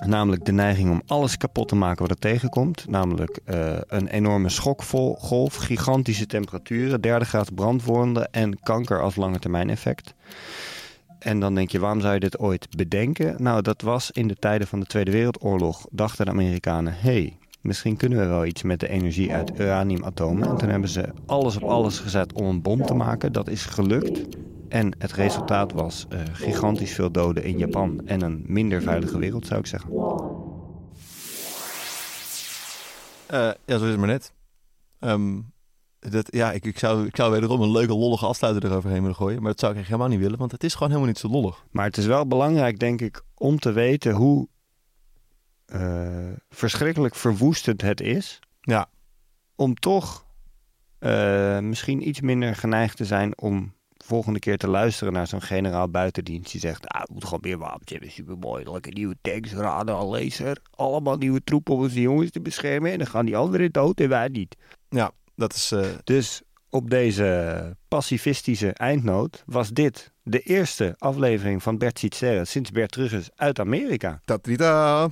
namelijk 0.06 0.44
de 0.44 0.52
neiging 0.52 0.90
om 0.90 1.02
alles 1.06 1.36
kapot 1.36 1.68
te 1.68 1.74
maken 1.74 2.02
wat 2.02 2.10
er 2.10 2.18
tegenkomt. 2.18 2.88
Namelijk 2.88 3.40
eh, 3.44 3.78
een 3.86 4.06
enorme 4.06 4.48
schokgolf, 4.48 5.54
gigantische 5.54 6.26
temperaturen, 6.26 7.00
derde 7.00 7.24
graad 7.24 7.54
brandwonden 7.54 8.30
en 8.30 8.60
kanker 8.60 9.02
als 9.02 9.16
lange 9.16 9.38
termijn 9.38 9.70
effect. 9.70 10.14
En 11.18 11.40
dan 11.40 11.54
denk 11.54 11.70
je, 11.70 11.78
waarom 11.78 12.00
zou 12.00 12.14
je 12.14 12.20
dit 12.20 12.38
ooit 12.38 12.76
bedenken? 12.76 13.42
Nou, 13.42 13.62
dat 13.62 13.80
was 13.80 14.10
in 14.10 14.28
de 14.28 14.36
tijden 14.36 14.66
van 14.66 14.80
de 14.80 14.86
Tweede 14.86 15.10
Wereldoorlog. 15.10 15.86
Dachten 15.90 16.24
de 16.24 16.30
Amerikanen, 16.30 16.94
hey, 16.96 17.36
misschien 17.62 17.96
kunnen 17.96 18.18
we 18.18 18.26
wel 18.26 18.46
iets 18.46 18.62
met 18.62 18.80
de 18.80 18.88
energie 18.88 19.32
uit 19.32 19.60
uraniumatomen. 19.60 20.48
En 20.48 20.56
toen 20.56 20.68
hebben 20.68 20.88
ze 20.88 21.08
alles 21.26 21.56
op 21.56 21.62
alles 21.62 21.98
gezet 21.98 22.32
om 22.32 22.46
een 22.46 22.62
bom 22.62 22.86
te 22.86 22.94
maken. 22.94 23.32
Dat 23.32 23.48
is 23.48 23.64
gelukt. 23.64 24.36
En 24.68 24.94
het 24.98 25.12
resultaat 25.12 25.72
was 25.72 26.06
eh, 26.08 26.20
gigantisch 26.32 26.92
veel 26.92 27.10
doden 27.10 27.44
in 27.44 27.58
Japan 27.58 28.00
en 28.04 28.22
een 28.22 28.42
minder 28.46 28.82
veilige 28.82 29.18
wereld, 29.18 29.46
zou 29.46 29.60
ik 29.60 29.66
zeggen. 29.66 29.90
Eh, 33.26 33.50
ja, 33.64 33.78
zo 33.78 33.84
is 33.84 33.90
het 33.90 33.98
maar 33.98 34.08
net. 34.08 34.32
Ehm, 34.98 35.40
dat, 35.98 36.26
ja, 36.30 36.52
ik, 36.52 36.64
ik, 36.64 36.78
zou, 36.78 37.06
ik 37.06 37.16
zou 37.16 37.32
wederom 37.32 37.60
een 37.60 37.70
leuke 37.70 37.94
lollige 37.94 38.26
afsluiter 38.26 38.70
eroverheen 38.70 39.00
willen 39.00 39.16
gooien. 39.16 39.42
Maar 39.42 39.50
dat 39.50 39.60
zou 39.60 39.76
ik 39.76 39.84
helemaal 39.84 40.08
niet 40.08 40.18
willen, 40.18 40.38
want 40.38 40.52
het 40.52 40.64
is 40.64 40.72
gewoon 40.72 40.88
helemaal 40.88 41.10
niet 41.10 41.18
zo 41.18 41.28
lollig. 41.28 41.64
Maar 41.70 41.84
het 41.84 41.96
is 41.96 42.06
wel 42.06 42.26
belangrijk, 42.26 42.78
denk 42.78 43.00
ik, 43.00 43.22
om 43.34 43.58
te 43.58 43.72
weten 43.72 44.12
hoe 44.12 44.48
eh, 45.66 46.31
verschrikkelijk 46.68 47.14
verwoestend 47.14 47.80
het 47.82 48.00
is. 48.00 48.38
Ja. 48.60 48.88
Om 49.56 49.74
toch 49.74 50.24
eh, 50.98 51.58
misschien 51.58 52.08
iets 52.08 52.20
minder 52.20 52.56
geneigd 52.56 52.96
te 52.96 53.04
zijn 53.04 53.38
om 53.38 53.72
volgende 54.04 54.38
keer 54.38 54.56
te 54.58 54.68
luisteren 54.68 55.12
naar 55.12 55.26
zo'n 55.26 55.42
generaal 55.42 55.88
buitendienst 55.88 56.52
die 56.52 56.60
zegt, 56.60 56.86
ah, 56.88 57.00
we 57.00 57.08
moeten 57.10 57.28
gewoon 57.28 57.44
meer 57.48 57.58
wapens 57.58 57.90
hebben, 57.90 58.10
supermooi, 58.10 58.70
lekker 58.70 58.92
nieuwe 58.92 59.16
tanks, 59.20 59.52
radar, 59.52 60.04
laser, 60.04 60.56
allemaal 60.70 61.16
nieuwe 61.16 61.44
troepen 61.44 61.74
om 61.74 61.80
onze 61.80 62.00
jongens 62.00 62.30
te 62.30 62.40
beschermen 62.40 62.92
en 62.92 62.98
dan 62.98 63.06
gaan 63.06 63.26
die 63.26 63.36
anderen 63.36 63.72
dood 63.72 64.00
en 64.00 64.08
wij 64.08 64.28
niet. 64.28 64.56
Ja, 64.88 65.10
dat 65.36 65.54
is... 65.54 65.72
eh, 65.72 65.86
Dus 66.04 66.42
op 66.70 66.90
deze 66.90 67.76
pacifistische 67.88 68.72
eindnoot 68.72 69.42
was 69.46 69.70
dit 69.70 70.12
de 70.22 70.40
eerste 70.40 70.94
aflevering 70.98 71.62
van 71.62 71.78
Bert 71.78 71.98
Ziet 71.98 72.14
Sterren 72.14 72.46
sinds 72.46 72.70
Bert 72.70 72.92
terug 72.92 73.12
is 73.12 73.30
uit 73.36 73.58
Amerika. 73.60 74.20
Tatrita. 74.24 75.10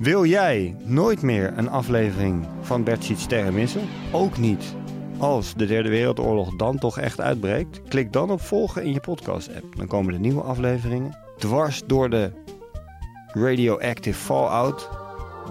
Wil 0.00 0.24
jij 0.24 0.76
nooit 0.84 1.22
meer 1.22 1.58
een 1.58 1.68
aflevering 1.68 2.46
van 2.60 2.84
Bert 2.84 3.04
Ziet 3.04 3.18
Sterren 3.18 3.54
missen? 3.54 3.88
Ook 4.12 4.38
niet 4.38 4.74
als 5.18 5.54
de 5.54 5.66
Derde 5.66 5.88
Wereldoorlog 5.88 6.56
dan 6.56 6.78
toch 6.78 6.98
echt 6.98 7.20
uitbreekt? 7.20 7.82
Klik 7.88 8.12
dan 8.12 8.30
op 8.30 8.40
volgen 8.40 8.84
in 8.84 8.92
je 8.92 9.00
podcast-app. 9.00 9.76
Dan 9.76 9.86
komen 9.86 10.12
de 10.12 10.18
nieuwe 10.18 10.42
afleveringen 10.42 11.18
dwars 11.38 11.82
door 11.86 12.10
de 12.10 12.32
radioactive 13.26 14.18
fallout 14.18 14.88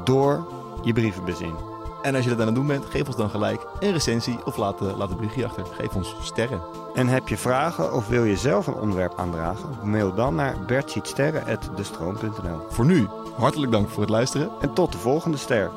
door 0.03 0.53
je 0.83 0.93
brievenbus 0.93 1.41
in. 1.41 1.68
En 2.09 2.15
als 2.15 2.23
je 2.23 2.29
dat 2.29 2.39
aan 2.39 2.45
het 2.45 2.55
doen 2.55 2.67
bent, 2.67 2.85
geef 2.85 3.07
ons 3.07 3.15
dan 3.15 3.29
gelijk 3.29 3.65
een 3.79 3.91
recensie 3.91 4.45
of 4.45 4.57
laat, 4.57 4.81
eh, 4.81 4.97
laat 4.97 5.09
een 5.09 5.15
berichtje 5.15 5.45
achter. 5.45 5.65
Geef 5.71 5.95
ons 5.95 6.15
sterren. 6.21 6.61
En 6.93 7.07
heb 7.07 7.27
je 7.27 7.37
vragen 7.37 7.93
of 7.93 8.07
wil 8.07 8.23
je 8.23 8.37
zelf 8.37 8.67
een 8.67 8.73
onderwerp 8.73 9.13
aandragen? 9.17 9.69
Mail 9.83 10.13
dan 10.13 10.35
naar 10.35 10.55
bertzietsterren.destroom.nl 10.67 12.59
Voor 12.69 12.85
nu, 12.85 13.07
hartelijk 13.37 13.71
dank 13.71 13.89
voor 13.89 14.01
het 14.01 14.11
luisteren. 14.11 14.49
En 14.61 14.73
tot 14.73 14.91
de 14.91 14.97
volgende 14.97 15.37
ster. 15.37 15.71